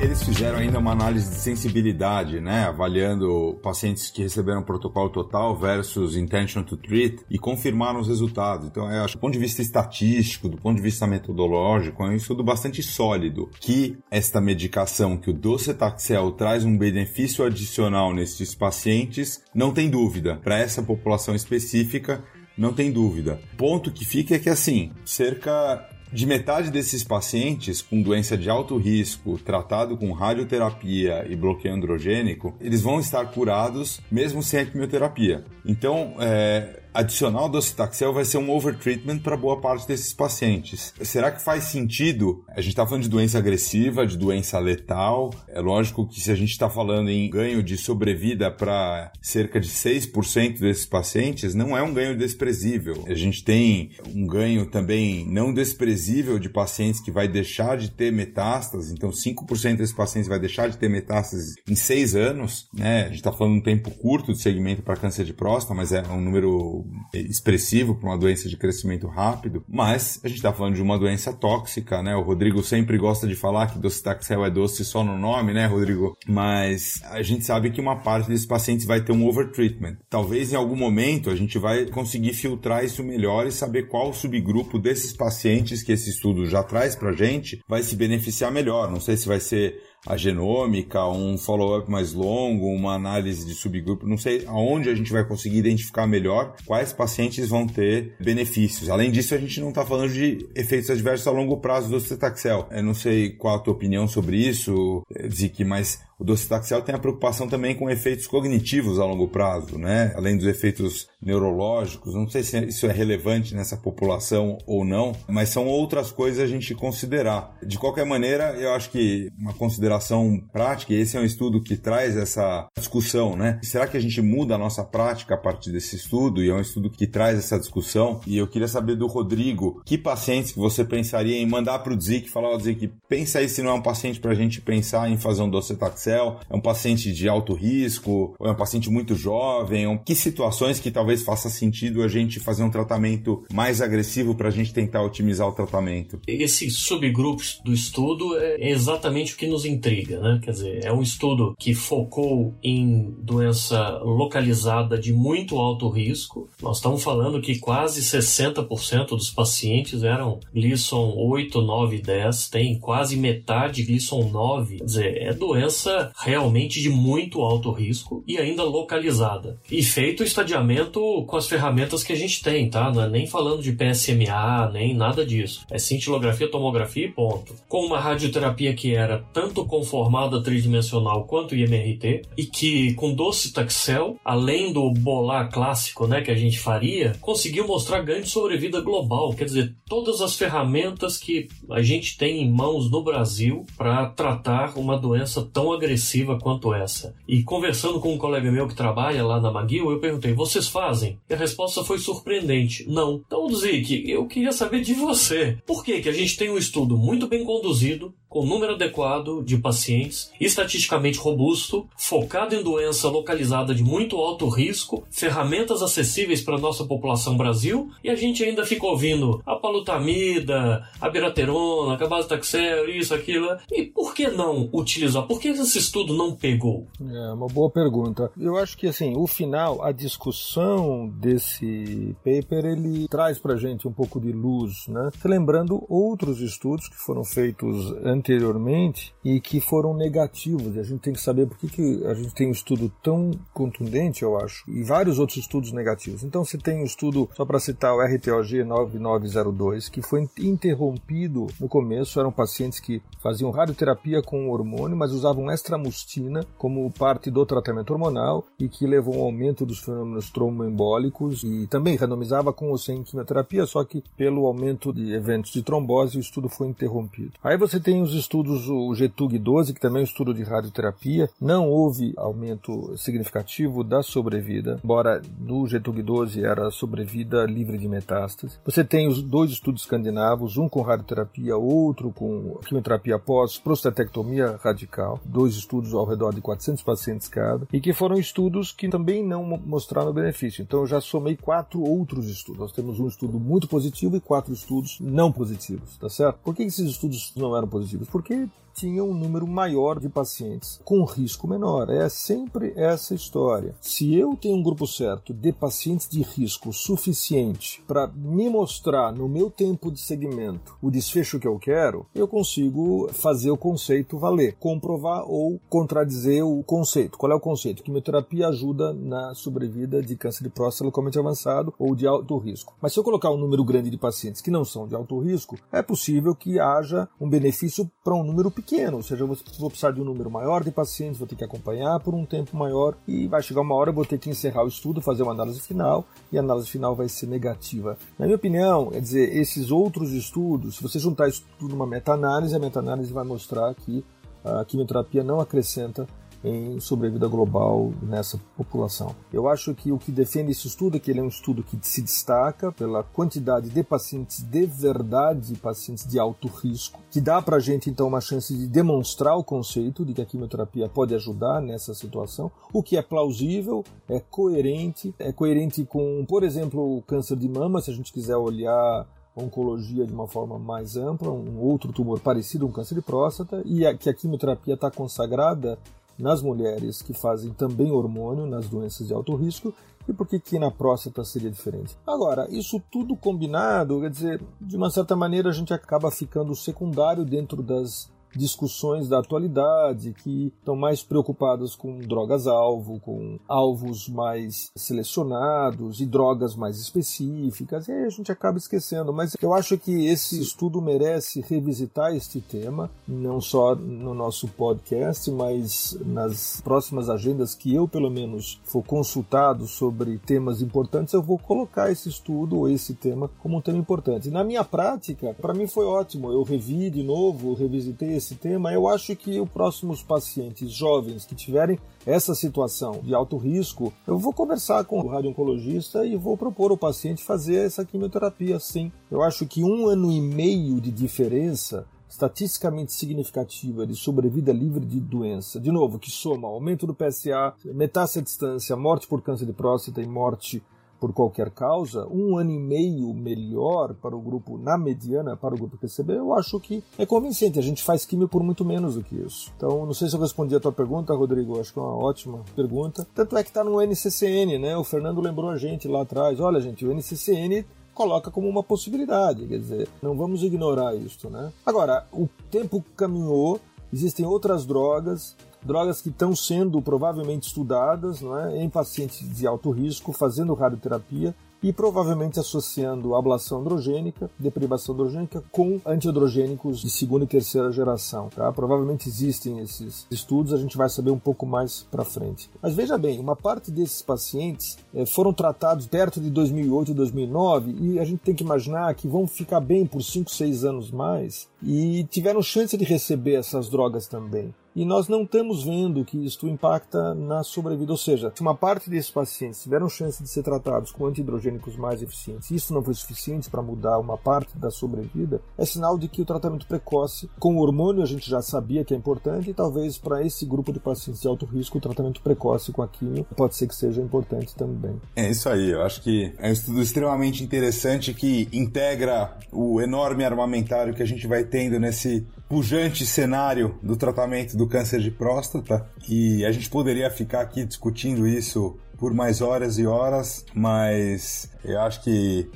eles 0.00 0.22
fizeram 0.22 0.58
ainda 0.58 0.78
uma 0.78 0.92
análise 0.92 1.28
de 1.28 1.36
sensibilidade, 1.36 2.40
né? 2.40 2.64
Avaliando 2.64 3.58
pacientes 3.62 4.10
que 4.10 4.22
receberam 4.22 4.62
protocolo 4.62 5.10
total 5.10 5.54
versus 5.54 6.16
intention 6.16 6.62
to 6.62 6.76
treat 6.76 7.22
e 7.30 7.38
confirmaram 7.38 8.00
os 8.00 8.08
resultados. 8.08 8.66
Então, 8.66 8.90
eu 8.90 9.04
acho, 9.04 9.16
do 9.16 9.20
ponto 9.20 9.34
de 9.34 9.38
vista 9.38 9.60
estatístico, 9.60 10.48
do 10.48 10.56
ponto 10.56 10.76
de 10.76 10.82
vista 10.82 11.06
metodológico, 11.06 12.02
é 12.02 12.08
um 12.08 12.14
estudo 12.14 12.42
bastante 12.42 12.82
sólido 12.82 13.50
que 13.60 13.98
esta 14.10 14.40
medicação, 14.40 15.18
que 15.18 15.30
o 15.30 15.34
docetaxel 15.34 16.32
traz 16.32 16.64
um 16.64 16.78
benefício 16.78 17.44
adicional 17.44 18.14
nesses 18.14 18.54
pacientes, 18.54 19.42
não 19.54 19.70
tem 19.70 19.90
dúvida. 19.90 20.36
Para 20.42 20.58
essa 20.58 20.82
população 20.82 21.34
específica, 21.34 22.24
não 22.56 22.72
tem 22.72 22.90
dúvida. 22.90 23.38
Ponto 23.56 23.92
que 23.92 24.06
fica 24.06 24.34
é 24.34 24.38
que, 24.38 24.48
assim, 24.48 24.92
cerca 25.04 25.86
de 26.12 26.26
metade 26.26 26.70
desses 26.70 27.04
pacientes 27.04 27.80
com 27.82 28.02
doença 28.02 28.36
de 28.36 28.50
alto 28.50 28.76
risco, 28.76 29.38
tratado 29.38 29.96
com 29.96 30.12
radioterapia 30.12 31.26
e 31.28 31.36
bloqueio 31.36 31.74
androgênico, 31.74 32.54
eles 32.60 32.82
vão 32.82 32.98
estar 33.00 33.24
curados 33.26 34.00
mesmo 34.10 34.42
sem 34.42 34.60
a 34.60 34.66
quimioterapia. 34.66 35.44
Então, 35.64 36.14
é, 36.20 36.80
adicionar 36.92 37.44
o 37.44 37.48
docetaxel 37.48 38.12
vai 38.12 38.24
ser 38.24 38.38
um 38.38 38.50
overtreatment 38.50 39.18
para 39.18 39.36
boa 39.36 39.60
parte 39.60 39.86
desses 39.86 40.12
pacientes. 40.12 40.92
Será 41.02 41.30
que 41.30 41.42
faz 41.42 41.64
sentido? 41.64 42.44
A 42.48 42.60
gente 42.60 42.70
está 42.70 42.86
falando 42.86 43.02
de 43.02 43.08
doença 43.08 43.38
agressiva, 43.38 44.06
de 44.06 44.16
doença 44.16 44.58
letal. 44.58 45.30
É 45.48 45.60
lógico 45.60 46.06
que 46.06 46.20
se 46.20 46.30
a 46.30 46.34
gente 46.34 46.50
está 46.50 46.68
falando 46.68 47.10
em 47.10 47.28
ganho 47.30 47.62
de 47.62 47.76
sobrevida 47.76 48.50
para 48.50 49.12
cerca 49.20 49.60
de 49.60 49.68
6% 49.68 50.60
desses 50.60 50.86
pacientes, 50.86 51.54
não 51.54 51.76
é 51.76 51.82
um 51.82 51.92
ganho 51.92 52.16
desprezível. 52.16 53.04
A 53.06 53.14
gente 53.14 53.44
tem 53.44 53.90
um 54.14 54.26
ganho 54.26 54.66
também 54.66 55.26
não 55.26 55.52
desprezível 55.52 56.38
de 56.38 56.48
pacientes 56.48 57.00
que 57.00 57.10
vai 57.10 57.28
deixar 57.28 57.76
de 57.76 57.90
ter 57.90 58.12
metástases. 58.12 58.90
Então, 58.90 59.10
5% 59.10 59.76
desses 59.76 59.94
pacientes 59.94 60.28
vai 60.28 60.38
deixar 60.38 60.68
de 60.68 60.76
ter 60.76 60.88
metástases 60.88 61.54
em 61.68 61.74
6 61.74 62.14
anos. 62.14 62.68
Né? 62.72 63.02
A 63.02 63.06
gente 63.06 63.16
está 63.16 63.32
falando 63.32 63.54
de 63.54 63.60
um 63.60 63.62
tempo 63.62 63.90
curto 63.90 64.32
de 64.32 64.40
segmento 64.40 64.82
para 64.82 64.96
câncer 64.96 65.24
de 65.24 65.32
próstata, 65.32 65.74
mas 65.74 65.92
é 65.92 66.02
um 66.08 66.20
número 66.20 66.79
expressivo 67.12 67.94
para 67.94 68.10
uma 68.10 68.18
doença 68.18 68.48
de 68.48 68.56
crescimento 68.56 69.06
rápido, 69.06 69.64
mas 69.68 70.20
a 70.24 70.28
gente 70.28 70.38
está 70.38 70.52
falando 70.52 70.74
de 70.74 70.82
uma 70.82 70.98
doença 70.98 71.32
tóxica, 71.32 72.02
né? 72.02 72.14
O 72.14 72.22
Rodrigo 72.22 72.62
sempre 72.62 72.98
gosta 72.98 73.26
de 73.26 73.34
falar 73.34 73.68
que 73.68 73.78
docetaxel 73.78 74.44
é 74.44 74.50
doce 74.50 74.84
só 74.84 75.02
no 75.02 75.18
nome, 75.18 75.52
né, 75.52 75.66
Rodrigo? 75.66 76.16
Mas 76.26 77.00
a 77.04 77.22
gente 77.22 77.44
sabe 77.44 77.70
que 77.70 77.80
uma 77.80 77.96
parte 77.96 78.28
desses 78.28 78.46
pacientes 78.46 78.86
vai 78.86 79.00
ter 79.00 79.12
um 79.12 79.26
overtreatment. 79.26 79.96
Talvez 80.08 80.52
em 80.52 80.56
algum 80.56 80.76
momento 80.76 81.30
a 81.30 81.36
gente 81.36 81.58
vai 81.58 81.86
conseguir 81.86 82.32
filtrar 82.32 82.84
isso 82.84 83.02
melhor 83.02 83.46
e 83.46 83.52
saber 83.52 83.88
qual 83.88 84.12
subgrupo 84.12 84.78
desses 84.78 85.12
pacientes 85.12 85.82
que 85.82 85.92
esse 85.92 86.10
estudo 86.10 86.46
já 86.46 86.62
traz 86.62 86.94
para 86.94 87.12
gente 87.12 87.62
vai 87.68 87.82
se 87.82 87.96
beneficiar 87.96 88.50
melhor. 88.50 88.90
Não 88.90 89.00
sei 89.00 89.16
se 89.16 89.26
vai 89.26 89.40
ser 89.40 89.89
a 90.06 90.16
genômica, 90.16 91.06
um 91.08 91.36
follow-up 91.36 91.90
mais 91.90 92.12
longo, 92.12 92.66
uma 92.66 92.94
análise 92.94 93.46
de 93.46 93.54
subgrupo, 93.54 94.06
não 94.06 94.16
sei 94.16 94.44
aonde 94.46 94.88
a 94.88 94.94
gente 94.94 95.12
vai 95.12 95.24
conseguir 95.24 95.58
identificar 95.58 96.06
melhor 96.06 96.54
quais 96.64 96.92
pacientes 96.92 97.48
vão 97.48 97.66
ter 97.66 98.14
benefícios. 98.20 98.88
Além 98.88 99.10
disso, 99.10 99.34
a 99.34 99.38
gente 99.38 99.60
não 99.60 99.68
está 99.68 99.84
falando 99.84 100.12
de 100.12 100.48
efeitos 100.54 100.90
adversos 100.90 101.26
a 101.26 101.30
longo 101.30 101.58
prazo 101.58 101.90
do 101.90 102.00
cetaxel. 102.00 102.66
Eu 102.70 102.82
não 102.82 102.94
sei 102.94 103.30
qual 103.30 103.56
a 103.56 103.58
tua 103.58 103.74
opinião 103.74 104.08
sobre 104.08 104.36
isso, 104.36 105.02
Zik, 105.30 105.64
mas 105.64 106.00
o 106.20 106.24
docetaxel 106.24 106.82
tem 106.82 106.94
a 106.94 106.98
preocupação 106.98 107.48
também 107.48 107.74
com 107.74 107.88
efeitos 107.88 108.26
cognitivos 108.26 108.98
a 108.98 109.06
longo 109.06 109.26
prazo, 109.26 109.78
né? 109.78 110.12
Além 110.14 110.36
dos 110.36 110.46
efeitos 110.46 111.08
neurológicos. 111.20 112.14
Não 112.14 112.28
sei 112.28 112.42
se 112.42 112.58
isso 112.66 112.86
é 112.86 112.92
relevante 112.92 113.54
nessa 113.54 113.76
população 113.76 114.58
ou 114.66 114.84
não, 114.84 115.12
mas 115.26 115.48
são 115.48 115.66
outras 115.66 116.12
coisas 116.12 116.42
a 116.42 116.46
gente 116.46 116.74
considerar. 116.74 117.56
De 117.66 117.78
qualquer 117.78 118.04
maneira, 118.04 118.54
eu 118.58 118.72
acho 118.74 118.90
que 118.90 119.30
uma 119.38 119.54
consideração 119.54 120.42
prática, 120.52 120.92
e 120.92 121.00
esse 121.00 121.16
é 121.16 121.20
um 121.20 121.24
estudo 121.24 121.62
que 121.62 121.76
traz 121.76 122.16
essa 122.16 122.68
discussão, 122.76 123.34
né? 123.34 123.58
Será 123.62 123.86
que 123.86 123.96
a 123.96 124.00
gente 124.00 124.20
muda 124.20 124.54
a 124.54 124.58
nossa 124.58 124.84
prática 124.84 125.34
a 125.34 125.38
partir 125.38 125.72
desse 125.72 125.96
estudo? 125.96 126.44
E 126.44 126.50
é 126.50 126.54
um 126.54 126.60
estudo 126.60 126.90
que 126.90 127.06
traz 127.06 127.38
essa 127.38 127.58
discussão. 127.58 128.20
E 128.26 128.36
eu 128.36 128.46
queria 128.46 128.68
saber 128.68 128.94
do 128.94 129.06
Rodrigo, 129.06 129.82
que 129.86 129.96
pacientes 129.96 130.52
que 130.52 130.58
você 130.58 130.84
pensaria 130.84 131.38
em 131.38 131.46
mandar 131.46 131.78
para 131.78 131.94
o 131.94 131.96
Dzic, 131.96 132.28
falar 132.28 132.48
ao 132.48 132.58
Dzic, 132.58 132.92
pensa 133.08 133.38
aí 133.38 133.48
se 133.48 133.62
não 133.62 133.70
é 133.70 133.74
um 133.74 133.82
paciente 133.82 134.20
para 134.20 134.32
a 134.32 134.34
gente 134.34 134.60
pensar 134.60 135.08
em 135.10 135.16
fazer 135.16 135.40
um 135.40 135.48
docetaxel 135.48 136.09
é 136.10 136.56
um 136.56 136.60
paciente 136.60 137.12
de 137.12 137.28
alto 137.28 137.54
risco, 137.54 138.34
ou 138.38 138.46
é 138.46 138.50
um 138.50 138.56
paciente 138.56 138.90
muito 138.90 139.14
jovem? 139.14 139.98
Que 140.04 140.14
situações 140.14 140.80
que 140.80 140.90
talvez 140.90 141.22
faça 141.22 141.48
sentido 141.48 142.02
a 142.02 142.08
gente 142.08 142.40
fazer 142.40 142.62
um 142.62 142.70
tratamento 142.70 143.44
mais 143.52 143.80
agressivo 143.80 144.34
para 144.34 144.48
a 144.48 144.50
gente 144.50 144.72
tentar 144.72 145.02
otimizar 145.02 145.48
o 145.48 145.52
tratamento? 145.52 146.20
Esses 146.26 146.76
subgrupos 146.78 147.60
do 147.64 147.72
estudo 147.72 148.36
é 148.38 148.70
exatamente 148.70 149.34
o 149.34 149.36
que 149.36 149.46
nos 149.46 149.64
intriga, 149.64 150.20
né? 150.20 150.40
Quer 150.42 150.50
dizer, 150.52 150.84
é 150.84 150.92
um 150.92 151.02
estudo 151.02 151.54
que 151.58 151.74
focou 151.74 152.54
em 152.62 153.14
doença 153.18 153.98
localizada 154.02 154.98
de 154.98 155.12
muito 155.12 155.56
alto 155.58 155.88
risco. 155.88 156.48
Nós 156.62 156.76
estamos 156.76 157.02
falando 157.02 157.40
que 157.40 157.58
quase 157.58 158.00
60% 158.02 159.08
dos 159.08 159.30
pacientes 159.30 160.02
eram 160.02 160.40
Gleason 160.54 161.14
8, 161.16 161.60
9, 161.60 161.98
10, 162.00 162.48
tem 162.48 162.78
quase 162.78 163.16
metade 163.16 163.82
Gleason 163.82 164.28
9. 164.30 164.78
Quer 164.78 164.84
dizer, 164.84 165.22
é 165.22 165.32
doença 165.32 165.99
realmente 166.16 166.80
de 166.80 166.88
muito 166.88 167.40
alto 167.42 167.70
risco 167.70 168.24
e 168.26 168.38
ainda 168.38 168.62
localizada. 168.62 169.58
E 169.70 169.82
feito 169.82 170.20
o 170.20 170.26
estadiamento 170.26 171.00
com 171.26 171.36
as 171.36 171.48
ferramentas 171.48 172.02
que 172.02 172.12
a 172.12 172.16
gente 172.16 172.42
tem, 172.42 172.68
tá? 172.68 172.90
Não 172.90 173.02
é 173.02 173.08
nem 173.08 173.26
falando 173.26 173.62
de 173.62 173.72
PSMA, 173.72 174.70
nem 174.72 174.94
nada 174.94 175.24
disso. 175.24 175.64
É 175.70 175.78
cintilografia, 175.78 176.50
tomografia 176.50 177.06
e 177.06 177.12
ponto. 177.12 177.54
Com 177.68 177.84
uma 177.84 178.00
radioterapia 178.00 178.74
que 178.74 178.94
era 178.94 179.24
tanto 179.32 179.64
conformada 179.64 180.42
tridimensional 180.42 181.24
quanto 181.24 181.54
IMRT 181.54 182.22
e 182.36 182.44
que 182.44 182.94
com 182.94 183.14
docetaxel, 183.14 184.16
além 184.24 184.72
do 184.72 184.90
bolar 184.90 185.50
clássico, 185.50 186.06
né, 186.06 186.20
que 186.20 186.30
a 186.30 186.36
gente 186.36 186.58
faria, 186.58 187.12
conseguiu 187.20 187.66
mostrar 187.66 188.02
ganho 188.02 188.22
de 188.22 188.28
sobrevida 188.28 188.80
global. 188.80 189.34
Quer 189.34 189.44
dizer, 189.44 189.74
todas 189.88 190.20
as 190.20 190.36
ferramentas 190.36 191.16
que 191.16 191.48
a 191.70 191.82
gente 191.82 192.16
tem 192.16 192.42
em 192.42 192.50
mãos 192.50 192.90
no 192.90 193.02
Brasil 193.02 193.64
para 193.76 194.06
tratar 194.06 194.76
uma 194.76 194.98
doença 194.98 195.48
tão 195.52 195.72
agressiva 195.80 196.38
quanto 196.38 196.74
essa. 196.74 197.14
E 197.26 197.42
conversando 197.42 197.98
com 198.00 198.14
um 198.14 198.18
colega 198.18 198.52
meu 198.52 198.68
que 198.68 198.74
trabalha 198.74 199.24
lá 199.24 199.40
na 199.40 199.50
Maguil, 199.50 199.90
eu 199.90 199.98
perguntei: 199.98 200.32
vocês 200.32 200.68
fazem? 200.68 201.18
E 201.28 201.34
a 201.34 201.36
resposta 201.36 201.82
foi 201.82 201.98
surpreendente: 201.98 202.86
não. 202.88 203.22
Então, 203.26 203.48
Zik, 203.54 204.08
eu 204.08 204.26
queria 204.26 204.52
saber 204.52 204.82
de 204.82 204.94
você. 204.94 205.58
Por 205.66 205.82
que, 205.84 206.00
que 206.00 206.08
a 206.08 206.12
gente 206.12 206.36
tem 206.36 206.50
um 206.50 206.58
estudo 206.58 206.96
muito 206.96 207.26
bem 207.26 207.44
conduzido, 207.44 208.14
com 208.30 208.46
número 208.46 208.74
adequado 208.74 209.42
de 209.42 209.58
pacientes, 209.58 210.30
estatisticamente 210.40 211.18
robusto, 211.18 211.86
focado 211.96 212.54
em 212.54 212.62
doença 212.62 213.08
localizada 213.08 213.74
de 213.74 213.82
muito 213.82 214.16
alto 214.16 214.48
risco, 214.48 215.04
ferramentas 215.10 215.82
acessíveis 215.82 216.40
para 216.40 216.54
a 216.54 216.60
nossa 216.60 216.84
população 216.84 217.36
Brasil, 217.36 217.90
e 218.04 218.08
a 218.08 218.14
gente 218.14 218.44
ainda 218.44 218.64
fica 218.64 218.86
ouvindo 218.86 219.42
a 219.44 219.56
palutamida, 219.56 220.88
a 221.00 221.08
biraterona, 221.08 221.94
a 221.94 221.98
cabazitaxel, 221.98 222.88
isso, 222.88 223.12
aquilo. 223.12 223.48
E 223.70 223.82
por 223.82 224.14
que 224.14 224.28
não 224.28 224.70
utilizar? 224.72 225.26
Por 225.26 225.40
que 225.40 225.48
esse 225.48 225.78
estudo 225.78 226.14
não 226.14 226.32
pegou? 226.32 226.86
É 227.00 227.32
uma 227.32 227.48
boa 227.48 227.68
pergunta. 227.68 228.30
Eu 228.38 228.56
acho 228.56 228.78
que 228.78 228.86
assim, 228.86 229.16
o 229.16 229.26
final, 229.26 229.82
a 229.82 229.90
discussão 229.90 231.08
desse 231.08 232.14
paper, 232.24 232.64
ele 232.64 233.08
traz 233.08 233.40
para 233.40 233.56
gente 233.56 233.88
um 233.88 233.92
pouco 233.92 234.20
de 234.20 234.30
luz, 234.30 234.86
né? 234.86 235.10
Lembrando 235.24 235.84
outros 235.88 236.40
estudos 236.40 236.88
que 236.88 236.96
foram 236.96 237.24
feitos 237.24 237.90
antes 238.04 238.19
anteriormente 238.20 239.12
e 239.24 239.40
que 239.40 239.60
foram 239.60 239.94
negativos. 239.94 240.76
E 240.76 240.80
a 240.80 240.82
gente 240.82 241.00
tem 241.00 241.12
que 241.12 241.20
saber 241.20 241.46
por 241.46 241.58
que, 241.58 241.68
que 241.68 242.06
a 242.06 242.14
gente 242.14 242.34
tem 242.34 242.48
um 242.48 242.52
estudo 242.52 242.90
tão 243.02 243.32
contundente, 243.52 244.22
eu 244.22 244.38
acho, 244.38 244.64
e 244.70 244.82
vários 244.82 245.18
outros 245.18 245.38
estudos 245.38 245.72
negativos. 245.72 246.22
Então 246.22 246.44
você 246.44 246.56
tem 246.56 246.80
um 246.80 246.84
estudo, 246.84 247.28
só 247.34 247.44
para 247.44 247.58
citar 247.58 247.94
o 247.94 248.00
RTOG 248.00 248.62
9902, 248.64 249.88
que 249.88 250.02
foi 250.02 250.28
interrompido 250.38 251.46
no 251.58 251.68
começo, 251.68 252.20
eram 252.20 252.30
pacientes 252.30 252.78
que 252.78 253.02
faziam 253.22 253.50
radioterapia 253.50 254.22
com 254.22 254.50
hormônio, 254.50 254.96
mas 254.96 255.12
usavam 255.12 255.50
extramustina 255.50 256.44
como 256.56 256.90
parte 256.92 257.30
do 257.30 257.44
tratamento 257.44 257.92
hormonal 257.92 258.44
e 258.58 258.68
que 258.68 258.86
levou 258.86 259.18
um 259.18 259.24
aumento 259.24 259.66
dos 259.66 259.80
fenômenos 259.80 260.30
tromboembólicos 260.30 261.42
e 261.42 261.66
também 261.66 261.96
randomizava 261.96 262.52
com 262.52 262.70
ou 262.70 262.78
sem 262.78 263.02
quimioterapia, 263.02 263.66
só 263.66 263.84
que 263.84 264.02
pelo 264.16 264.46
aumento 264.46 264.92
de 264.92 265.12
eventos 265.12 265.50
de 265.50 265.62
trombose 265.62 266.18
o 266.18 266.20
estudo 266.20 266.48
foi 266.48 266.68
interrompido. 266.68 267.32
Aí 267.42 267.56
você 267.56 267.80
tem 267.80 268.02
os 268.02 268.09
estudos, 268.12 268.68
o 268.68 268.92
GTUG 268.92 269.38
12, 269.38 269.74
que 269.74 269.80
também 269.80 270.00
é 270.00 270.02
um 270.02 270.04
estudo 270.04 270.34
de 270.34 270.42
radioterapia, 270.42 271.28
não 271.40 271.68
houve 271.68 272.12
aumento 272.16 272.96
significativo 272.96 273.82
da 273.82 274.02
sobrevida, 274.02 274.80
embora 274.82 275.22
no 275.38 275.64
GTUG 275.64 276.02
12 276.02 276.44
era 276.44 276.70
sobrevida 276.70 277.44
livre 277.44 277.78
de 277.78 277.88
metástase. 277.88 278.58
Você 278.64 278.84
tem 278.84 279.08
os 279.08 279.22
dois 279.22 279.50
estudos 279.50 279.82
escandinavos, 279.82 280.56
um 280.56 280.68
com 280.68 280.82
radioterapia, 280.82 281.56
outro 281.56 282.12
com 282.12 282.58
quimioterapia 282.66 283.18
pós 283.18 283.58
prostatectomia 283.58 284.58
radical, 284.62 285.20
dois 285.24 285.54
estudos 285.54 285.94
ao 285.94 286.04
redor 286.04 286.34
de 286.34 286.40
400 286.40 286.82
pacientes 286.82 287.28
cada, 287.28 287.66
e 287.72 287.80
que 287.80 287.92
foram 287.92 288.18
estudos 288.18 288.72
que 288.72 288.88
também 288.88 289.24
não 289.24 289.44
mostraram 289.44 290.12
benefício. 290.12 290.62
Então 290.62 290.80
eu 290.80 290.86
já 290.86 291.00
somei 291.00 291.36
quatro 291.36 291.82
outros 291.82 292.28
estudos. 292.28 292.60
Nós 292.60 292.72
temos 292.72 292.98
um 293.00 293.08
estudo 293.08 293.38
muito 293.38 293.68
positivo 293.68 294.16
e 294.16 294.20
quatro 294.20 294.52
estudos 294.52 294.98
não 295.00 295.32
positivos, 295.32 295.96
tá 295.98 296.08
certo? 296.08 296.38
Por 296.42 296.54
que 296.54 296.62
esses 296.62 296.90
estudos 296.90 297.32
não 297.36 297.56
eram 297.56 297.68
positivos? 297.68 297.99
Porque 298.06 298.46
tinha 298.74 299.04
um 299.04 299.12
número 299.12 299.46
maior 299.46 299.98
de 299.98 300.08
pacientes 300.08 300.80
com 300.84 301.04
risco 301.04 301.46
menor. 301.46 301.90
É 301.90 302.08
sempre 302.08 302.72
essa 302.76 303.14
história. 303.14 303.74
Se 303.80 304.14
eu 304.14 304.36
tenho 304.36 304.56
um 304.56 304.62
grupo 304.62 304.86
certo 304.86 305.34
de 305.34 305.52
pacientes 305.52 306.08
de 306.08 306.22
risco 306.22 306.72
suficiente 306.72 307.82
para 307.86 308.06
me 308.06 308.48
mostrar 308.48 309.12
no 309.12 309.28
meu 309.28 309.50
tempo 309.50 309.90
de 309.90 310.00
segmento 310.00 310.76
o 310.80 310.90
desfecho 310.90 311.38
que 311.38 311.46
eu 311.46 311.58
quero, 311.58 312.06
eu 312.14 312.26
consigo 312.26 313.08
fazer 313.12 313.50
o 313.50 313.56
conceito 313.56 314.18
valer, 314.18 314.56
comprovar 314.58 315.24
ou 315.28 315.60
contradizer 315.68 316.44
o 316.44 316.62
conceito. 316.62 317.18
Qual 317.18 317.32
é 317.32 317.34
o 317.34 317.40
conceito? 317.40 317.82
Quimioterapia 317.82 318.48
ajuda 318.48 318.92
na 318.92 319.34
sobrevida 319.34 320.02
de 320.02 320.16
câncer 320.16 320.44
de 320.44 320.50
próstata 320.50 320.86
localmente 320.86 321.18
avançado 321.18 321.74
ou 321.78 321.94
de 321.94 322.06
alto 322.06 322.38
risco. 322.38 322.74
Mas 322.80 322.92
se 322.92 322.98
eu 322.98 323.04
colocar 323.04 323.30
um 323.30 323.36
número 323.36 323.64
grande 323.64 323.90
de 323.90 323.98
pacientes 323.98 324.40
que 324.40 324.50
não 324.50 324.64
são 324.64 324.86
de 324.86 324.94
alto 324.94 325.18
risco, 325.18 325.58
é 325.72 325.82
possível 325.82 326.34
que 326.34 326.58
haja 326.58 327.08
um 327.20 327.28
benefício 327.28 327.90
para 328.02 328.14
um 328.14 328.24
número 328.24 328.50
pequeno 328.50 328.59
pequeno, 328.60 328.98
ou 328.98 329.02
seja, 329.02 329.22
eu 329.22 329.26
vou 329.26 329.70
precisar 329.70 329.92
de 329.92 330.00
um 330.00 330.04
número 330.04 330.30
maior 330.30 330.62
de 330.62 330.70
pacientes, 330.70 331.18
vou 331.18 331.26
ter 331.26 331.36
que 331.36 331.44
acompanhar 331.44 331.98
por 332.00 332.14
um 332.14 332.24
tempo 332.24 332.56
maior 332.56 332.96
e 333.06 333.26
vai 333.26 333.42
chegar 333.42 333.62
uma 333.62 333.74
hora 333.74 333.90
eu 333.90 333.94
vou 333.94 334.04
ter 334.04 334.18
que 334.18 334.30
encerrar 334.30 334.64
o 334.64 334.68
estudo, 334.68 335.00
fazer 335.00 335.22
uma 335.22 335.32
análise 335.32 335.60
final 335.60 336.04
e 336.30 336.36
a 336.36 336.40
análise 336.40 336.68
final 336.68 336.94
vai 336.94 337.08
ser 337.08 337.26
negativa. 337.26 337.96
Na 338.18 338.26
minha 338.26 338.36
opinião, 338.36 338.90
é 338.92 339.00
dizer, 339.00 339.36
esses 339.36 339.70
outros 339.70 340.12
estudos, 340.12 340.76
se 340.76 340.82
você 340.82 340.98
juntar 340.98 341.28
isso 341.28 341.44
tudo 341.58 341.70
numa 341.70 341.86
meta-análise, 341.86 342.54
a 342.54 342.58
meta-análise 342.58 343.12
vai 343.12 343.24
mostrar 343.24 343.74
que 343.74 344.04
a 344.44 344.64
quimioterapia 344.64 345.22
não 345.22 345.40
acrescenta 345.40 346.06
em 346.42 346.80
sobrevida 346.80 347.28
global 347.28 347.92
nessa 348.02 348.38
população. 348.56 349.14
Eu 349.32 349.48
acho 349.48 349.74
que 349.74 349.92
o 349.92 349.98
que 349.98 350.10
defende 350.10 350.50
esse 350.50 350.66
estudo 350.66 350.96
é 350.96 351.00
que 351.00 351.10
ele 351.10 351.20
é 351.20 351.22
um 351.22 351.28
estudo 351.28 351.62
que 351.62 351.78
se 351.82 352.02
destaca 352.02 352.72
pela 352.72 353.02
quantidade 353.02 353.68
de 353.68 353.82
pacientes 353.82 354.42
de 354.42 354.66
verdade, 354.66 355.54
pacientes 355.56 356.06
de 356.06 356.18
alto 356.18 356.48
risco, 356.48 357.00
que 357.10 357.20
dá 357.20 357.42
para 357.42 357.56
a 357.56 357.60
gente 357.60 357.90
então 357.90 358.08
uma 358.08 358.20
chance 358.20 358.56
de 358.56 358.66
demonstrar 358.66 359.36
o 359.36 359.44
conceito 359.44 360.04
de 360.04 360.14
que 360.14 360.22
a 360.22 360.26
quimioterapia 360.26 360.88
pode 360.88 361.14
ajudar 361.14 361.60
nessa 361.60 361.94
situação, 361.94 362.50
o 362.72 362.82
que 362.82 362.96
é 362.96 363.02
plausível, 363.02 363.84
é 364.08 364.20
coerente, 364.20 365.14
é 365.18 365.32
coerente 365.32 365.84
com, 365.84 366.24
por 366.26 366.42
exemplo, 366.42 366.96
o 366.96 367.02
câncer 367.02 367.36
de 367.36 367.48
mama, 367.48 367.80
se 367.80 367.90
a 367.90 367.94
gente 367.94 368.12
quiser 368.12 368.36
olhar 368.36 369.06
oncologia 369.36 370.04
de 370.04 370.12
uma 370.12 370.26
forma 370.26 370.58
mais 370.58 370.96
ampla, 370.96 371.30
um 371.30 371.60
outro 371.60 371.92
tumor 371.92 372.20
parecido, 372.20 372.66
um 372.66 372.72
câncer 372.72 372.94
de 372.94 373.00
próstata, 373.00 373.62
e 373.64 373.86
a, 373.86 373.96
que 373.96 374.08
a 374.08 374.14
quimioterapia 374.14 374.74
está 374.74 374.90
consagrada 374.90 375.78
nas 376.20 376.42
mulheres 376.42 377.02
que 377.02 377.12
fazem 377.12 377.52
também 377.52 377.90
hormônio 377.90 378.46
nas 378.46 378.68
doenças 378.68 379.06
de 379.06 379.14
alto 379.14 379.34
risco 379.34 379.74
e 380.08 380.12
por 380.12 380.26
que 380.26 380.58
na 380.58 380.70
próstata 380.70 381.24
seria 381.24 381.50
diferente. 381.50 381.96
Agora, 382.06 382.48
isso 382.50 382.82
tudo 382.90 383.16
combinado, 383.16 384.00
quer 384.00 384.10
dizer, 384.10 384.42
de 384.60 384.76
uma 384.76 384.90
certa 384.90 385.14
maneira 385.14 385.50
a 385.50 385.52
gente 385.52 385.72
acaba 385.72 386.10
ficando 386.10 386.54
secundário 386.54 387.24
dentro 387.24 387.62
das 387.62 388.10
discussões 388.34 389.08
da 389.08 389.18
atualidade 389.18 390.14
que 390.22 390.52
estão 390.58 390.76
mais 390.76 391.02
preocupadas 391.02 391.74
com 391.74 391.98
drogas-alvo, 391.98 393.00
com 393.00 393.38
alvos 393.48 394.08
mais 394.08 394.70
selecionados 394.76 396.00
e 396.00 396.06
drogas 396.06 396.54
mais 396.54 396.78
específicas, 396.78 397.88
e 397.88 397.92
aí 397.92 398.04
a 398.04 398.08
gente 398.10 398.30
acaba 398.30 398.58
esquecendo. 398.58 399.12
Mas 399.12 399.36
eu 399.40 399.52
acho 399.52 399.76
que 399.78 400.06
esse 400.06 400.40
estudo 400.40 400.80
merece 400.80 401.40
revisitar 401.40 402.14
este 402.14 402.40
tema, 402.40 402.90
não 403.06 403.40
só 403.40 403.74
no 403.74 404.14
nosso 404.14 404.48
podcast, 404.48 405.30
mas 405.30 405.98
nas 406.04 406.60
próximas 406.60 407.08
agendas 407.08 407.54
que 407.54 407.74
eu, 407.74 407.88
pelo 407.88 408.10
menos, 408.10 408.60
for 408.64 408.82
consultado 408.82 409.66
sobre 409.66 410.18
temas 410.18 410.62
importantes, 410.62 411.14
eu 411.14 411.22
vou 411.22 411.38
colocar 411.38 411.90
esse 411.90 412.08
estudo 412.08 412.58
ou 412.58 412.68
esse 412.68 412.94
tema 412.94 413.30
como 413.40 413.56
um 413.56 413.60
tema 413.60 413.78
importante. 413.78 414.30
Na 414.30 414.44
minha 414.44 414.64
prática, 414.64 415.34
para 415.40 415.54
mim 415.54 415.66
foi 415.66 415.84
ótimo. 415.84 416.30
Eu 416.30 416.42
revi 416.42 416.90
de 416.90 417.02
novo, 417.02 417.54
revisitei 417.54 418.19
esse 418.20 418.36
tema, 418.36 418.72
eu 418.72 418.86
acho 418.86 419.16
que 419.16 419.40
os 419.40 419.48
próximos 419.48 420.02
pacientes 420.02 420.70
jovens 420.70 421.24
que 421.24 421.34
tiverem 421.34 421.78
essa 422.06 422.34
situação 422.34 423.00
de 423.02 423.14
alto 423.14 423.36
risco, 423.36 423.92
eu 424.06 424.18
vou 424.18 424.32
conversar 424.32 424.84
com 424.84 425.00
o 425.00 425.08
radio-oncologista 425.08 426.06
e 426.06 426.16
vou 426.16 426.36
propor 426.36 426.70
ao 426.70 426.76
paciente 426.76 427.24
fazer 427.24 427.66
essa 427.66 427.84
quimioterapia 427.84 428.60
sim. 428.60 428.92
Eu 429.10 429.22
acho 429.22 429.46
que 429.46 429.64
um 429.64 429.88
ano 429.88 430.12
e 430.12 430.20
meio 430.20 430.80
de 430.80 430.90
diferença 430.90 431.86
estatisticamente 432.08 432.92
significativa 432.92 433.86
de 433.86 433.94
sobrevida 433.94 434.52
livre 434.52 434.84
de 434.84 435.00
doença, 435.00 435.60
de 435.60 435.70
novo, 435.70 435.98
que 435.98 436.10
soma 436.10 436.48
aumento 436.48 436.86
do 436.86 436.94
PSA, 436.94 437.54
metástase 437.64 438.18
à 438.18 438.22
distância, 438.22 438.76
morte 438.76 439.06
por 439.06 439.22
câncer 439.22 439.46
de 439.46 439.52
próstata 439.52 440.02
e 440.02 440.06
morte 440.06 440.62
por 441.00 441.14
qualquer 441.14 441.50
causa, 441.50 442.06
um 442.08 442.36
ano 442.36 442.50
e 442.50 442.58
meio 442.58 443.12
melhor 443.14 443.94
para 443.94 444.14
o 444.14 444.20
grupo, 444.20 444.58
na 444.58 444.76
mediana, 444.76 445.34
para 445.36 445.54
o 445.54 445.58
grupo 445.58 445.78
PCB, 445.78 446.18
eu 446.18 446.34
acho 446.34 446.60
que 446.60 446.84
é 446.98 447.06
convincente. 447.06 447.58
A 447.58 447.62
gente 447.62 447.82
faz 447.82 448.04
químio 448.04 448.28
por 448.28 448.42
muito 448.42 448.64
menos 448.64 448.94
do 448.94 449.02
que 449.02 449.16
isso. 449.16 449.50
Então, 449.56 449.86
não 449.86 449.94
sei 449.94 450.08
se 450.08 450.14
eu 450.14 450.20
respondi 450.20 450.54
a 450.54 450.60
tua 450.60 450.72
pergunta, 450.72 451.14
Rodrigo, 451.14 451.58
acho 451.58 451.72
que 451.72 451.78
é 451.78 451.82
uma 451.82 451.96
ótima 451.96 452.44
pergunta. 452.54 453.06
Tanto 453.14 453.36
é 453.36 453.42
que 453.42 453.48
está 453.48 453.64
no 453.64 453.80
NCCN, 453.80 454.58
né? 454.58 454.76
O 454.76 454.84
Fernando 454.84 455.20
lembrou 455.20 455.48
a 455.48 455.56
gente 455.56 455.88
lá 455.88 456.02
atrás. 456.02 456.38
Olha, 456.38 456.60
gente, 456.60 456.84
o 456.84 456.94
NCCN 456.94 457.64
coloca 457.94 458.30
como 458.30 458.48
uma 458.48 458.62
possibilidade, 458.62 459.46
quer 459.46 459.58
dizer, 459.58 459.88
não 460.02 460.16
vamos 460.16 460.42
ignorar 460.42 460.94
isso, 460.94 461.28
né? 461.28 461.52
Agora, 461.66 462.06
o 462.12 462.28
tempo 462.50 462.84
caminhou, 462.96 463.60
existem 463.92 464.24
outras 464.24 464.64
drogas, 464.64 465.36
drogas 465.62 466.00
que 466.00 466.08
estão 466.08 466.34
sendo 466.34 466.80
provavelmente 466.80 467.46
estudadas 467.48 468.20
não 468.20 468.38
é, 468.38 468.62
em 468.62 468.68
pacientes 468.68 469.28
de 469.36 469.46
alto 469.46 469.70
risco, 469.70 470.12
fazendo 470.12 470.54
radioterapia 470.54 471.34
e 471.62 471.72
provavelmente 471.72 472.40
associando 472.40 473.14
ablação 473.14 473.60
androgênica, 473.60 474.30
deprivação 474.38 474.94
androgênica 474.94 475.42
com 475.52 475.80
antiandrogênicos 475.84 476.80
de 476.80 476.90
segunda 476.90 477.24
e 477.24 477.28
terceira 477.28 477.70
geração. 477.70 478.28
Tá? 478.34 478.50
Provavelmente 478.52 479.08
existem 479.08 479.58
esses 479.60 480.06
estudos, 480.10 480.52
a 480.52 480.56
gente 480.56 480.76
vai 480.76 480.88
saber 480.88 481.10
um 481.10 481.18
pouco 481.18 481.44
mais 481.44 481.86
para 481.90 482.04
frente. 482.04 482.50
Mas 482.62 482.74
veja 482.74 482.96
bem, 482.96 483.20
uma 483.20 483.36
parte 483.36 483.70
desses 483.70 484.02
pacientes 484.02 484.78
eh, 484.94 485.04
foram 485.04 485.32
tratados 485.32 485.86
perto 485.86 486.20
de 486.20 486.30
2008 486.30 486.92
e 486.92 486.94
2009 486.94 487.76
e 487.78 487.98
a 487.98 488.04
gente 488.04 488.20
tem 488.20 488.34
que 488.34 488.44
imaginar 488.44 488.94
que 488.94 489.06
vão 489.06 489.26
ficar 489.26 489.60
bem 489.60 489.86
por 489.86 490.02
5, 490.02 490.30
6 490.30 490.64
anos 490.64 490.90
mais 490.90 491.48
e 491.62 492.04
tiveram 492.04 492.42
chance 492.42 492.76
de 492.76 492.84
receber 492.84 493.34
essas 493.34 493.68
drogas 493.68 494.06
também 494.06 494.54
e 494.74 494.84
nós 494.84 495.08
não 495.08 495.22
estamos 495.22 495.64
vendo 495.64 496.04
que 496.04 496.18
isto 496.24 496.46
impacta 496.46 497.14
na 497.14 497.42
sobrevida. 497.42 497.92
Ou 497.92 497.98
seja, 497.98 498.32
se 498.34 498.40
uma 498.40 498.54
parte 498.54 498.88
desses 498.88 499.10
pacientes 499.10 499.62
tiveram 499.62 499.88
chance 499.88 500.22
de 500.22 500.28
ser 500.28 500.42
tratados 500.42 500.92
com 500.92 501.06
antihidrogênicos 501.06 501.76
mais 501.76 502.02
eficientes 502.02 502.50
e 502.50 502.54
isso 502.54 502.72
não 502.72 502.82
foi 502.82 502.94
suficiente 502.94 503.50
para 503.50 503.62
mudar 503.62 503.98
uma 503.98 504.16
parte 504.16 504.56
da 504.56 504.70
sobrevida, 504.70 505.40
é 505.58 505.64
sinal 505.64 505.98
de 505.98 506.08
que 506.08 506.22
o 506.22 506.24
tratamento 506.24 506.66
precoce 506.66 507.28
com 507.38 507.56
hormônio 507.56 508.02
a 508.02 508.06
gente 508.06 508.28
já 508.28 508.42
sabia 508.42 508.84
que 508.84 508.94
é 508.94 508.96
importante 508.96 509.50
e 509.50 509.54
talvez 509.54 509.98
para 509.98 510.24
esse 510.24 510.46
grupo 510.46 510.72
de 510.72 510.80
pacientes 510.80 511.22
de 511.22 511.28
alto 511.28 511.46
risco 511.46 511.78
o 511.78 511.80
tratamento 511.80 512.20
precoce 512.20 512.72
com 512.72 512.82
a 512.82 512.88
quimio 512.88 513.26
pode 513.36 513.56
ser 513.56 513.66
que 513.66 513.74
seja 513.74 514.00
importante 514.00 514.54
também. 514.54 515.00
É 515.16 515.30
isso 515.30 515.48
aí, 515.48 515.70
eu 515.70 515.82
acho 515.82 516.02
que 516.02 516.32
é 516.38 516.48
um 516.48 516.52
estudo 516.52 516.80
extremamente 516.80 517.42
interessante 517.42 518.14
que 518.14 518.48
integra 518.52 519.36
o 519.52 519.80
enorme 519.80 520.24
armamentário 520.24 520.94
que 520.94 521.02
a 521.02 521.06
gente 521.06 521.26
vai 521.26 521.44
tendo 521.44 521.78
nesse 521.78 522.26
pujante 522.48 523.06
cenário 523.06 523.78
do 523.80 523.96
tratamento 523.96 524.56
do 524.60 524.66
câncer 524.66 525.00
de 525.00 525.10
próstata 525.10 525.86
e 526.06 526.44
a 526.44 526.52
gente 526.52 526.68
poderia 526.68 527.10
ficar 527.10 527.40
aqui 527.40 527.64
discutindo 527.64 528.28
isso 528.28 528.76
por 528.98 529.14
mais 529.14 529.40
horas 529.40 529.78
e 529.78 529.86
horas, 529.86 530.44
mas 530.54 531.50
eu 531.64 531.80
acho 531.80 532.02
que 532.02 532.46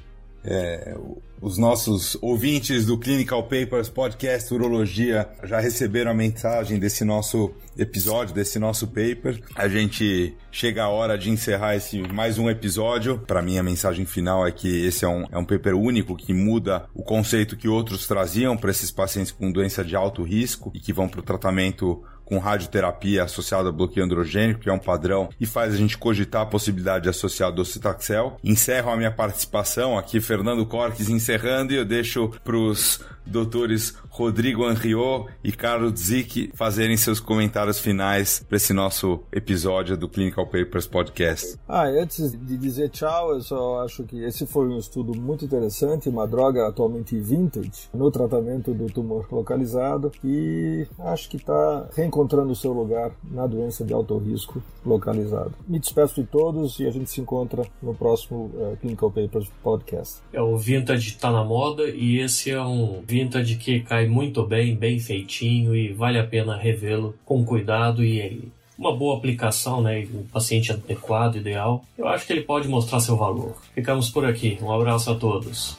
É, 0.45 0.95
os 1.41 1.59
nossos 1.59 2.17
ouvintes 2.21 2.87
do 2.87 2.99
Clinical 2.99 3.43
Papers 3.43 3.89
Podcast 3.89 4.53
Urologia 4.53 5.29
já 5.43 5.59
receberam 5.59 6.11
a 6.11 6.15
mensagem 6.15 6.79
desse 6.79 7.05
nosso 7.05 7.51
episódio, 7.77 8.35
desse 8.35 8.59
nosso 8.59 8.87
paper. 8.87 9.43
A 9.55 9.69
gente 9.69 10.35
chega 10.51 10.85
a 10.85 10.89
hora 10.89 11.19
de 11.19 11.31
encerrar 11.31 11.77
esse 11.77 12.01
mais 12.09 12.39
um 12.39 12.49
episódio. 12.49 13.19
Para 13.27 13.43
mim, 13.43 13.59
a 13.59 13.63
mensagem 13.63 14.07
final 14.07 14.47
é 14.47 14.53
que 14.53 14.87
esse 14.87 15.05
é 15.05 15.09
um, 15.09 15.27
é 15.31 15.39
um 15.39 15.45
paper 15.45 15.75
único 15.75 16.17
que 16.17 16.33
muda 16.33 16.87
o 16.95 17.03
conceito 17.03 17.57
que 17.57 17.69
outros 17.69 18.07
traziam 18.07 18.57
para 18.57 18.71
esses 18.71 18.91
pacientes 18.91 19.33
com 19.33 19.51
doença 19.51 19.85
de 19.85 19.97
alto 19.97 20.23
risco 20.23 20.71
e 20.75 20.81
que 20.81 20.93
vão 20.93 21.09
para 21.09 21.21
o 21.21 21.25
tratamento 21.25 22.03
com 22.25 22.39
radioterapia 22.39 23.25
associada 23.25 23.69
a 23.69 23.73
bloqueio 23.73 24.05
androgênico, 24.05 24.61
que 24.61 24.69
é 24.69 24.73
um 24.73 24.79
padrão, 24.79 25.29
e 25.41 25.47
faz 25.47 25.75
a 25.75 25.77
gente 25.77 25.99
cogitar 25.99 26.43
a 26.43 26.47
possibilidade 26.47 27.05
de 27.05 27.11
associar 27.11 27.53
docetaxel. 27.53 28.39
Encerro 28.43 28.91
a 28.91 28.97
minha 28.97 29.11
participação 29.11 29.99
aqui, 29.99 30.21
Fernando 30.21 30.65
Corques 30.67 31.09
encerrando, 31.09 31.73
e 31.73 31.77
eu 31.77 31.85
deixo 31.85 32.31
para 32.43 32.57
os 32.57 33.01
doutores 33.27 33.95
Rodrigo 34.09 34.65
Anriot 34.65 35.27
e 35.43 35.51
Carlos 35.51 35.99
Zick 35.99 36.51
fazerem 36.55 36.97
seus 36.97 37.19
comentários 37.19 37.79
finais 37.79 38.45
para 38.49 38.57
esse 38.57 38.73
nosso 38.73 39.21
episódio 39.33 39.97
do 39.97 40.09
Clinical 40.09 40.47
Papers 40.47 40.87
Podcast. 40.87 41.59
Ah, 41.69 41.87
antes 41.87 42.33
de 42.33 42.57
dizer 42.57 42.91
tchau, 42.91 43.35
eu 43.35 43.41
só 43.41 43.83
acho 43.85 44.05
que 44.05 44.23
esse 44.23 44.47
foi 44.47 44.69
um 44.69 44.79
estudo 44.79 45.15
muito 45.19 45.45
interessante, 45.45 46.09
uma 46.09 46.27
droga 46.27 46.67
atualmente 46.69 47.19
vintage 47.19 47.89
no 47.93 48.11
tratamento 48.11 48.73
do 48.73 48.87
tumor 48.87 49.27
localizado 49.31 50.13
e 50.23 50.87
acho 50.99 51.29
que 51.29 51.37
está 51.37 51.89
reencontrando 51.97 52.53
o 52.53 52.57
seu 52.57 52.73
lugar 52.73 53.11
na 53.31 53.47
doença 53.47 53.85
de 53.85 53.93
alto 53.93 54.17
risco 54.19 54.63
localizado. 54.85 55.53
Me 55.67 55.79
despeço 55.79 56.21
de 56.21 56.27
todos 56.27 56.79
e 56.79 56.87
a 56.87 56.91
gente 56.91 57.11
se 57.11 57.21
encontra 57.21 57.67
no 57.83 57.95
próximo 57.95 58.51
uh, 58.55 58.77
Clinical 58.81 59.11
Papers 59.11 59.51
Podcast. 59.63 60.21
É, 60.33 60.41
o 60.41 60.57
vintage 60.57 61.09
está 61.09 61.31
na 61.31 61.43
moda 61.43 61.89
e 61.89 62.19
esse 62.19 62.51
é 62.51 62.61
um 62.61 63.03
vintage 63.15 63.55
que 63.55 63.79
cai 63.79 64.09
muito 64.09 64.43
bem, 64.43 64.75
bem 64.75 64.99
feitinho 64.99 65.75
e 65.77 65.93
vale 65.93 66.19
a 66.19 66.27
pena 66.27 66.57
revê-lo 66.57 67.15
com 67.25 67.45
cuidado 67.45 68.03
e 68.03 68.49
uma 68.77 68.95
boa 68.95 69.17
aplicação, 69.17 69.81
né, 69.81 70.05
um 70.13 70.25
paciente 70.25 70.73
adequado, 70.73 71.37
ideal. 71.37 71.85
Eu 71.97 72.09
acho 72.09 72.27
que 72.27 72.33
ele 72.33 72.43
pode 72.43 72.67
mostrar 72.67 72.99
seu 72.99 73.17
valor. 73.17 73.57
Ficamos 73.73 74.11
por 74.11 74.25
aqui. 74.25 74.59
Um 74.61 74.73
abraço 74.73 75.13
a 75.13 75.15
todos. 75.15 75.79